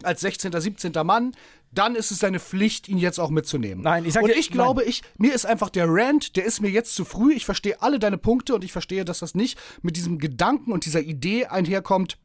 als 0.03 0.21
16., 0.21 0.53
17. 0.61 0.93
Mann, 1.05 1.33
dann 1.73 1.95
ist 1.95 2.11
es 2.11 2.19
seine 2.19 2.39
Pflicht, 2.39 2.87
ihn 2.89 2.99
jetzt 2.99 3.19
auch 3.19 3.31
mitzunehmen. 3.31 3.83
Nein, 3.83 4.05
ich 4.05 4.13
sag 4.13 4.23
Und 4.23 4.29
dir- 4.31 4.39
ich 4.39 4.51
glaube, 4.51 4.85
ich, 4.85 5.03
mir 5.19 5.35
ist 5.35 5.47
einfach 5.47 5.71
der 5.71 5.87
Rant, 5.89 6.37
der 6.37 6.45
ist 6.45 6.61
mir 6.61 6.69
jetzt 6.71 6.95
zu 6.95 7.05
früh. 7.05 7.33
Ich 7.33 7.45
verstehe 7.47 7.81
alle 7.83 7.99
deine 7.99 8.19
Punkte 8.19 8.55
und 8.55 8.63
ich 8.63 8.73
verstehe, 8.73 9.05
dass 9.05 9.21
das 9.21 9.35
nicht 9.35 9.59
mit 9.83 9.97
diesem 9.97 10.19
Gedanken 10.19 10.73
und 10.73 10.85
dieser 10.85 11.01
Idee 11.01 11.47
einherkommt, 11.47 12.19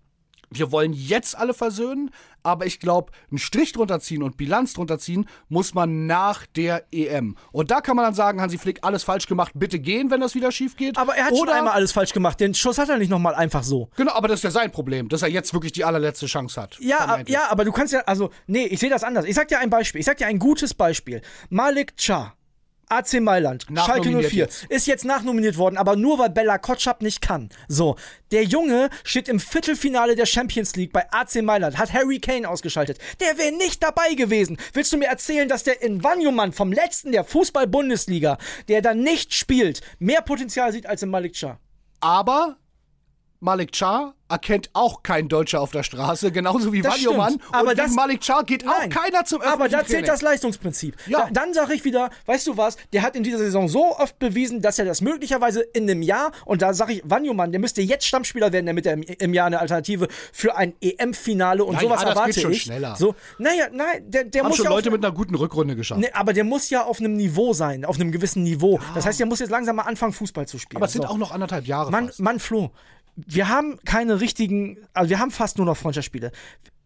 wir 0.52 0.72
wollen 0.72 0.94
jetzt 0.94 1.38
alle 1.38 1.54
versöhnen, 1.54 2.12
aber 2.44 2.66
ich 2.66 2.80
glaube, 2.80 3.12
einen 3.30 3.38
Strich 3.38 3.72
drunter 3.72 4.00
ziehen 4.00 4.24
und 4.24 4.38
Bilanz 4.38 4.74
drunter 4.74 5.00
ziehen 5.00 5.28
muss 5.50 5.74
man 5.74 6.06
nach 6.08 6.46
der 6.46 6.86
EM. 6.92 7.36
Und 7.52 7.72
da 7.72 7.82
kann 7.82 7.96
man 7.96 8.06
dann 8.06 8.14
sagen, 8.14 8.42
Hansi 8.42 8.58
Flick, 8.58 8.80
alles 8.82 9.04
falsch 9.04 9.28
gemacht, 9.28 9.54
bitte 9.56 9.80
gehen, 9.80 10.12
wenn 10.12 10.22
das 10.22 10.36
wieder 10.36 10.52
schief 10.52 10.76
geht. 10.76 10.98
Aber 10.98 11.16
er 11.16 11.26
hat 11.26 11.32
schon 11.32 11.44
Oder, 11.44 11.56
einmal 11.56 11.74
alles 11.74 11.92
falsch 11.92 12.14
gemacht. 12.14 12.40
Den 12.40 12.54
Schuss 12.54 12.78
hat 12.78 12.90
er 12.90 12.98
nicht 12.98 13.10
nochmal 13.10 13.36
einfach 13.36 13.64
so. 13.64 13.90
Genau, 13.96 14.14
aber 14.14 14.28
das 14.28 14.40
ist 14.40 14.44
ja 14.44 14.52
sein 14.52 14.72
Problem, 14.72 15.08
dass 15.10 15.22
er 15.22 15.30
jetzt 15.30 15.54
wirklich 15.54 15.72
die 15.72 15.86
allerletzte 15.86 16.26
Chance 16.26 16.62
hat. 16.62 16.78
Ja, 16.80 17.22
ja, 17.28 17.50
aber 17.50 17.64
du 17.64 17.72
kannst 17.72 17.94
ja, 17.94 18.02
also, 18.02 18.32
nee, 18.48 18.66
ich 18.66 18.80
sehe 18.80 18.90
das 18.90 19.04
anders. 19.04 19.26
Ich 19.26 19.36
sag 19.36 19.48
dir 19.48 19.60
ein 19.60 19.70
Beispiel. 19.70 20.00
Ich 20.00 20.06
sag 20.06 20.18
dir 20.18 20.28
ein 20.28 20.40
gutes 20.40 20.74
Beispiel. 20.74 21.22
Malik 21.50 21.96
Cha, 21.98 22.34
AC 22.92 23.22
Mailand, 23.22 23.64
Schalke 23.64 24.10
Nachnominiert 24.10 24.32
04, 24.32 24.38
jetzt. 24.44 24.64
ist 24.66 24.88
jetzt 24.88 25.06
nachnominiert 25.06 25.58
worden, 25.58 25.78
aber 25.78 25.96
nur 25.96 26.20
weil 26.20 26.30
Bella 26.30 26.58
Kotschap 26.58 27.02
nicht 27.02 27.22
kann. 27.22 27.50
So, 27.68 27.96
der 28.32 28.44
Junge 28.44 28.90
steht 29.04 29.30
im 29.30 29.40
Viertelfinale 29.40 30.16
der 30.16 30.26
Champions 30.26 30.76
League 30.76 30.92
bei 30.92 31.06
AC 31.12 31.42
Mailand, 31.42 31.78
hat 31.78 31.94
Harry 31.94 32.20
Kane 32.20 32.48
ausgeschaltet. 32.48 32.98
Der 33.20 33.38
wäre 33.38 33.54
nicht 33.54 33.82
dabei 33.82 34.14
gewesen. 34.14 34.58
Willst 34.74 34.92
du 34.92 34.98
mir 34.98 35.08
erzählen, 35.08 35.48
dass 35.48 35.64
der 35.64 35.82
in 35.82 36.04
Wanyoman 36.04 36.52
vom 36.52 36.74
letzten 36.74 37.12
der 37.12 37.24
Fußball-Bundesliga, 37.24 38.38
der 38.68 38.82
da 38.82 38.94
nicht 38.94 39.34
spielt, 39.34 39.82
mehr 40.00 40.22
Potenzial 40.22 40.72
sieht 40.74 40.86
als 40.86 41.02
in 41.02 41.10
Malik? 41.10 41.32
Aber 42.02 42.58
Malik 43.44 43.72
Char 43.76 44.14
erkennt 44.30 44.70
auch 44.74 45.04
kein 45.04 45.28
Deutscher 45.28 45.60
auf 45.60 45.72
der 45.72 45.84
Straße, 45.84 46.32
genauso 46.32 46.72
wie 46.72 46.84
Wanyoman. 46.86 47.42
aber 47.52 47.76
das- 47.76 47.92
Malik 47.92 48.24
Char 48.24 48.46
geht 48.46 48.66
auch 48.66 48.78
Nein. 48.80 48.90
keiner 48.90 49.26
zum 49.26 49.42
öffentlichen 49.42 49.62
Aber 49.62 49.68
da 49.68 49.78
zählt 49.80 49.88
Training. 49.90 50.06
das 50.06 50.22
Leistungsprinzip. 50.22 50.96
Ja. 51.08 51.24
Da, 51.26 51.30
dann 51.32 51.54
sage 51.54 51.74
ich 51.74 51.84
wieder, 51.84 52.12
weißt 52.28 52.48
du 52.48 52.56
was, 52.56 52.78
der 52.94 53.02
hat 53.02 53.16
in 53.18 53.24
dieser 53.24 53.40
Saison 53.40 53.68
so 53.68 53.98
oft 53.98 54.20
bewiesen, 54.20 54.62
dass 54.62 54.80
er 54.80 54.86
das 54.86 55.02
möglicherweise 55.02 55.62
in 55.62 55.90
einem 55.90 56.02
Jahr, 56.02 56.32
und 56.46 56.62
da 56.62 56.74
sage 56.74 56.94
ich, 56.94 57.02
Wanyoman, 57.04 57.52
der 57.52 57.60
müsste 57.60 57.82
jetzt 57.82 58.06
Stammspieler 58.06 58.54
werden, 58.54 58.68
damit 58.68 58.86
er 58.86 58.94
im, 58.94 59.02
im 59.02 59.34
Jahr 59.34 59.48
eine 59.48 59.60
Alternative 59.60 60.08
für 60.32 60.56
ein 60.56 60.76
EM-Finale 60.80 61.66
und 61.66 61.74
Ja, 61.74 61.82
sowas 61.82 62.02
ja, 62.02 62.06
das 62.08 62.16
erwarte 62.16 62.34
geht 62.34 62.42
schon 62.44 62.52
ich. 62.52 62.62
schneller. 62.62 62.96
So, 62.96 63.16
naja, 63.38 63.66
nein, 63.74 64.04
der, 64.10 64.24
der 64.26 64.44
Haben 64.44 64.50
muss 64.50 64.58
schon 64.58 64.66
ja 64.66 64.70
Leute 64.72 64.90
auf, 64.90 64.94
mit 64.94 65.04
einer 65.04 65.14
guten 65.14 65.36
Rückrunde 65.36 65.76
geschafft. 65.76 66.00
ne, 66.00 66.10
aber 66.14 66.32
der 66.32 66.44
muss 66.46 66.70
ja 66.70 66.84
auf 66.86 67.00
einem 67.00 67.18
Niveau 67.18 67.54
sein, 67.54 67.84
auf 67.84 67.96
einem 68.00 68.12
gewissen 68.14 68.44
Niveau. 68.44 68.80
Das 68.94 69.06
heißt, 69.06 69.20
der 69.20 69.26
muss 69.26 69.40
jetzt 69.40 69.50
langsam 69.50 69.76
mal 69.78 69.84
anfangen, 69.84 70.14
Fußball 70.14 70.48
zu 70.48 70.58
spielen. 70.60 70.78
aber 70.78 70.86
es 70.86 70.94
sind 70.94 71.02
So. 71.02 71.08
auch 71.10 71.18
noch 71.18 71.32
anderthalb 71.32 71.66
Jahre 71.66 71.92
Mann. 71.92 72.12
Mann, 72.20 72.40
Flo, 72.40 72.72
wir 73.16 73.50
haben 73.50 73.78
keine 73.86 74.22
richtigen, 74.22 74.78
also 74.94 75.10
wir 75.10 75.20
haben 75.20 75.32
fast 75.32 75.58
nur 75.58 75.66
noch 75.66 75.78
Freundschaftsspiele. 75.78 76.32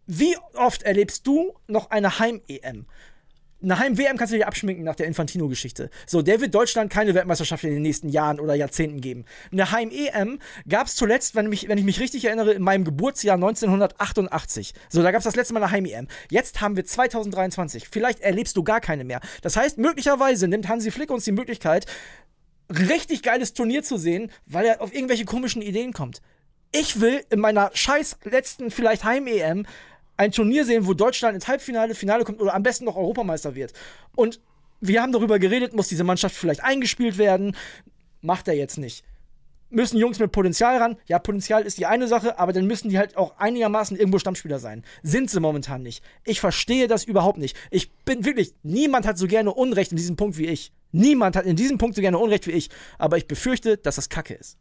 Wie 0.07 0.35
oft 0.55 0.83
erlebst 0.83 1.25
du 1.25 1.53
noch 1.67 1.89
eine 1.89 2.19
Heim-EM? 2.19 2.85
Eine 3.63 3.79
Heim-WM 3.79 4.17
kannst 4.17 4.31
du 4.31 4.37
dir 4.37 4.47
abschminken 4.47 4.83
nach 4.83 4.95
der 4.95 5.07
Infantino-Geschichte. 5.07 5.89
So, 6.05 6.21
der 6.21 6.39
wird 6.39 6.53
Deutschland 6.53 6.91
keine 6.91 7.15
Weltmeisterschaft 7.15 7.63
in 7.63 7.71
den 7.71 7.81
nächsten 7.81 8.09
Jahren 8.09 8.39
oder 8.39 8.53
Jahrzehnten 8.53 9.01
geben. 9.01 9.25
Eine 9.51 9.71
Heim-EM 9.71 10.39
gab 10.69 10.85
es 10.85 10.95
zuletzt, 10.95 11.35
wenn, 11.35 11.47
mich, 11.47 11.67
wenn 11.67 11.77
ich 11.79 11.83
mich 11.83 11.99
richtig 11.99 12.25
erinnere, 12.25 12.53
in 12.53 12.61
meinem 12.61 12.83
Geburtsjahr 12.83 13.35
1988. 13.35 14.73
So, 14.89 15.01
da 15.01 15.11
gab 15.11 15.19
es 15.19 15.23
das 15.23 15.35
letzte 15.35 15.53
Mal 15.55 15.63
eine 15.63 15.71
Heim-EM. 15.71 16.07
Jetzt 16.29 16.61
haben 16.61 16.75
wir 16.75 16.85
2023. 16.85 17.87
Vielleicht 17.89 18.19
erlebst 18.19 18.55
du 18.55 18.63
gar 18.63 18.81
keine 18.81 19.03
mehr. 19.03 19.19
Das 19.41 19.57
heißt, 19.57 19.79
möglicherweise 19.79 20.47
nimmt 20.47 20.67
Hansi 20.67 20.91
Flick 20.91 21.09
uns 21.09 21.23
die 21.23 21.31
Möglichkeit, 21.31 21.87
richtig 22.69 23.23
geiles 23.23 23.53
Turnier 23.53 23.83
zu 23.83 23.97
sehen, 23.97 24.31
weil 24.45 24.65
er 24.65 24.81
auf 24.81 24.93
irgendwelche 24.93 25.25
komischen 25.25 25.61
Ideen 25.61 25.93
kommt. 25.93 26.21
Ich 26.71 26.99
will 26.99 27.23
in 27.29 27.39
meiner 27.39 27.71
scheiß 27.73 28.17
letzten 28.23 28.71
vielleicht 28.71 29.03
Heim-EM 29.03 29.65
ein 30.17 30.31
Turnier 30.31 30.65
sehen, 30.65 30.87
wo 30.87 30.93
Deutschland 30.93 31.35
ins 31.35 31.47
Halbfinale, 31.47 31.95
Finale 31.95 32.23
kommt 32.23 32.41
oder 32.41 32.53
am 32.53 32.63
besten 32.63 32.85
noch 32.85 32.95
Europameister 32.95 33.55
wird. 33.55 33.73
Und 34.15 34.39
wir 34.81 35.01
haben 35.01 35.11
darüber 35.11 35.39
geredet, 35.39 35.73
muss 35.73 35.87
diese 35.87 36.03
Mannschaft 36.03 36.35
vielleicht 36.35 36.63
eingespielt 36.63 37.17
werden. 37.17 37.55
Macht 38.21 38.47
er 38.47 38.55
jetzt 38.55 38.77
nicht. 38.77 39.03
Müssen 39.69 39.97
Jungs 39.97 40.19
mit 40.19 40.31
Potenzial 40.31 40.77
ran? 40.77 40.97
Ja, 41.05 41.19
Potenzial 41.19 41.63
ist 41.63 41.77
die 41.77 41.85
eine 41.85 42.07
Sache, 42.07 42.39
aber 42.39 42.53
dann 42.53 42.65
müssen 42.65 42.89
die 42.89 42.97
halt 42.97 43.17
auch 43.17 43.37
einigermaßen 43.37 43.97
irgendwo 43.97 44.19
Stammspieler 44.19 44.59
sein. 44.59 44.83
Sind 45.01 45.29
sie 45.29 45.39
momentan 45.39 45.81
nicht. 45.81 46.03
Ich 46.23 46.39
verstehe 46.39 46.87
das 46.87 47.03
überhaupt 47.03 47.39
nicht. 47.39 47.57
Ich 47.71 47.91
bin 47.91 48.25
wirklich, 48.25 48.53
niemand 48.63 49.07
hat 49.07 49.17
so 49.17 49.27
gerne 49.27 49.53
Unrecht 49.53 49.91
in 49.91 49.97
diesem 49.97 50.15
Punkt 50.15 50.37
wie 50.37 50.45
ich. 50.45 50.71
Niemand 50.95 51.35
hat 51.35 51.45
in 51.45 51.57
diesem 51.57 51.77
Punkt 51.77 51.95
so 51.95 52.01
gerne 52.01 52.17
Unrecht 52.17 52.47
wie 52.47 52.51
ich. 52.51 52.69
Aber 52.97 53.17
ich 53.17 53.27
befürchte, 53.27 53.77
dass 53.77 53.97
das 53.97 54.07
Kacke 54.07 54.33
ist. 54.33 54.57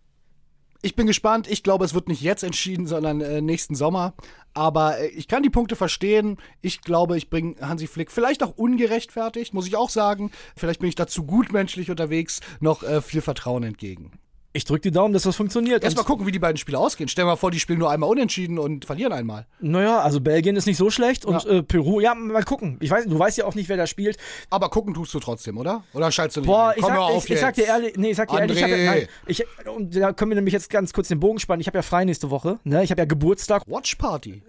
Ich 0.83 0.97
bin 0.97 1.07
gespannt. 1.07 1.47
Ich 1.49 1.63
glaube, 1.63 1.85
es 1.85 1.95
wird 1.95 2.09
nicht 2.09 2.21
jetzt 2.21 2.43
entschieden, 2.43 2.87
sondern 2.87 3.21
äh, 3.21 3.41
nächsten 3.41 3.77
Sommer. 3.77 4.15
Aber 4.53 4.99
äh, 4.99 5.07
ich 5.07 5.29
kann 5.29 5.45
die 5.45 5.51
Punkte 5.51 5.77
verstehen. 5.77 6.37
Ich 6.61 6.81
glaube, 6.81 7.17
ich 7.17 7.31
bringe 7.31 7.55
Hansi 7.61 7.87
Flick 7.87 8.11
vielleicht 8.11 8.43
auch 8.43 8.57
ungerechtfertigt, 8.57 9.55
muss 9.55 9.69
ich 9.69 9.77
auch 9.77 9.91
sagen. 9.91 10.33
Vielleicht 10.57 10.81
bin 10.81 10.89
ich 10.89 10.97
dazu 10.97 11.25
gutmenschlich 11.25 11.89
unterwegs, 11.89 12.41
noch 12.61 12.83
äh, 12.83 13.01
viel 13.01 13.23
Vertrauen 13.23 13.63
entgegen. 13.63 14.11
Ich 14.57 14.65
drücke 14.65 14.83
die 14.83 14.91
Daumen, 14.93 15.13
dass 15.13 15.25
das 15.25 15.35
funktioniert. 15.35 15.83
Erstmal 15.83 16.05
gucken, 16.05 16.27
wie 16.29 16.31
die 16.31 16.39
beiden 16.39 16.57
Spiele 16.57 16.79
ausgehen. 16.79 17.09
Stell 17.09 17.25
dir 17.25 17.31
mal 17.31 17.35
vor, 17.37 17.51
die 17.51 17.59
spielen 17.59 17.81
nur 17.81 17.91
einmal 17.91 18.09
unentschieden 18.09 18.57
und 18.61 18.85
verlieren 18.85 19.13
einmal. 19.13 19.47
Naja, 19.59 19.99
also 20.01 20.21
Belgien 20.21 20.55
ist 20.55 20.67
nicht 20.67 20.77
so 20.77 20.91
schlecht 20.91 21.25
und 21.25 21.43
Ja. 21.45 21.51
äh, 21.51 21.63
Peru, 21.65 21.99
ja, 21.99 22.15
mal 22.15 22.45
gucken. 22.45 22.77
Ich 22.81 22.89
weiß, 22.89 23.07
du 23.07 23.19
weißt 23.19 23.37
ja 23.37 23.47
auch 23.47 23.57
nicht, 23.57 23.69
wer 23.69 23.77
da 23.77 23.89
spielt. 23.89 24.17
Aber 24.51 24.69
gucken 24.71 24.95
tust 24.95 25.13
du 25.13 25.19
trotzdem, 25.19 25.59
oder? 25.59 25.83
Oder 25.93 26.13
schaltest 26.13 26.37
du 26.37 26.41
nicht 26.43 26.47
Boah, 26.47 26.73
ich 26.77 26.83
Komm 26.83 26.91
sag, 26.93 26.99
auf 27.01 27.25
ich, 27.25 27.31
ich 27.33 27.41
sag 27.41 27.55
dir 27.57 27.63
jetzt. 27.63 27.69
ehrlich, 27.71 27.97
nee, 27.97 28.11
ich 28.11 28.17
sag 28.17 28.29
dir 28.31 28.39
ehrlich, 28.39 28.57
ich, 28.57 28.63
hab 28.63 28.71
ja, 28.71 28.77
André. 28.77 28.85
nein, 28.87 29.09
ich 29.27 29.45
und 29.67 29.97
da 29.97 30.13
können 30.13 30.31
wir 30.31 30.37
nämlich 30.37 30.55
jetzt 30.55 30.71
ganz 30.71 30.93
kurz 30.93 31.09
den 31.09 31.19
Bogen 31.19 31.41
spannen. 31.41 31.61
Ich 31.61 31.67
habe 31.67 31.79
ja 31.79 31.83
frei 31.83 32.05
nächste 32.05 32.31
Woche, 32.31 32.61
ne? 32.63 32.85
Ich 32.85 32.93
habe 32.93 33.01
ja 33.01 33.07
Geburtstag. 33.07 33.65
Watch 33.67 33.97
Party. 33.97 34.43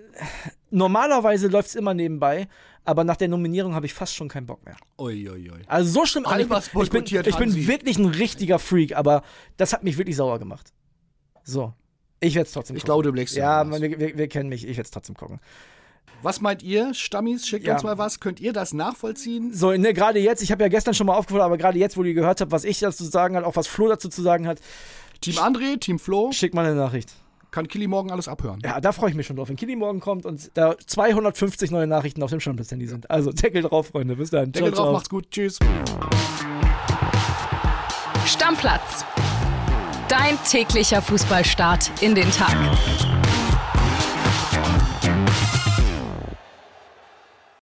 Normalerweise 0.71 1.47
läuft's 1.47 1.75
immer 1.75 1.93
nebenbei, 1.93 2.47
aber 2.85 3.03
nach 3.03 3.17
der 3.17 3.27
Nominierung 3.27 3.73
habe 3.75 3.85
ich 3.85 3.93
fast 3.93 4.15
schon 4.15 4.29
keinen 4.29 4.45
Bock 4.45 4.63
mehr. 4.63 4.77
Uiuiui. 4.97 5.51
Also 5.67 5.91
so 5.91 6.05
schlimm. 6.05 6.25
All 6.25 6.39
ich 6.39 6.47
bin, 6.47 6.57
ich 6.83 6.89
bin, 6.89 7.03
ich 7.25 7.35
bin 7.37 7.67
wirklich 7.67 7.97
ein 7.97 8.05
richtiger 8.05 8.59
Freak, 8.59 8.95
aber 8.95 9.23
das 9.57 9.73
hat 9.73 9.83
mich 9.83 9.97
wirklich 9.97 10.15
sauer 10.15 10.39
gemacht. 10.39 10.71
So, 11.43 11.73
ich 12.19 12.35
werde 12.35 12.47
es 12.47 12.53
trotzdem. 12.53 12.75
Ich 12.75 12.83
gucken. 12.83 13.01
glaube, 13.03 13.15
du 13.15 13.23
dir 13.25 13.37
Ja, 13.37 13.69
wir, 13.69 13.99
wir, 13.99 14.17
wir 14.17 14.27
kennen 14.27 14.49
mich. 14.49 14.63
Ich 14.63 14.77
werde 14.77 14.83
es 14.83 14.91
trotzdem 14.91 15.15
gucken. 15.15 15.39
Was 16.21 16.41
meint 16.41 16.63
ihr, 16.63 16.93
Stammis? 16.93 17.47
Schickt 17.47 17.67
Ja. 17.67 17.73
uns 17.73 17.83
mal 17.83 17.97
was. 17.97 18.19
Könnt 18.19 18.39
ihr 18.39 18.53
das 18.53 18.73
nachvollziehen? 18.73 19.53
So, 19.53 19.71
ne, 19.71 19.93
gerade 19.93 20.19
jetzt, 20.19 20.41
ich 20.41 20.51
habe 20.51 20.63
ja 20.63 20.69
gestern 20.69 20.93
schon 20.93 21.07
mal 21.07 21.15
aufgefordert, 21.15 21.45
aber 21.45 21.57
gerade 21.57 21.77
jetzt, 21.77 21.97
wo 21.97 22.03
ihr 22.03 22.13
gehört 22.13 22.41
habt, 22.41 22.51
was 22.51 22.63
ich 22.63 22.79
dazu 22.79 23.03
zu 23.03 23.09
sagen 23.11 23.35
hat, 23.35 23.43
auch 23.43 23.55
was 23.55 23.67
Flo 23.67 23.87
dazu 23.87 24.09
zu 24.09 24.21
sagen 24.21 24.47
hat, 24.47 24.59
Team 25.21 25.35
André, 25.35 25.79
Team 25.79 25.99
Flo, 25.99 26.31
schickt 26.31 26.55
mal 26.55 26.65
eine 26.65 26.75
Nachricht. 26.75 27.13
Kann 27.55 27.69
Kili 27.69 27.87
morgen 27.87 28.11
alles 28.11 28.27
abhören. 28.27 28.59
Ja, 28.65 28.81
da 28.81 28.91
freue 28.91 29.11
ich 29.11 29.15
mich 29.15 29.25
schon 29.27 29.37
drauf, 29.37 29.47
wenn 29.47 29.55
Kili 29.55 29.77
morgen 29.77 30.01
kommt 30.01 30.25
und 30.25 30.51
da 30.55 30.75
250 30.77 31.71
neue 31.71 31.87
Nachrichten 31.87 32.21
auf 32.21 32.29
dem 32.29 32.41
Stammplatz-Handy 32.41 32.85
sind. 32.85 33.09
Also 33.09 33.31
Deckel 33.31 33.61
drauf, 33.61 33.87
Freunde. 33.87 34.17
Bis 34.17 34.29
dann. 34.29 34.51
Deckel 34.51 34.73
ciao, 34.73 34.75
drauf, 34.75 34.85
ciao. 34.85 34.93
macht's 34.93 35.09
gut. 35.09 35.31
Tschüss. 35.31 35.57
Stammplatz. 38.25 39.05
Dein 40.09 40.37
täglicher 40.43 41.01
Fußballstart 41.01 41.91
in 42.01 42.13
den 42.13 42.29
Tag. 42.31 42.55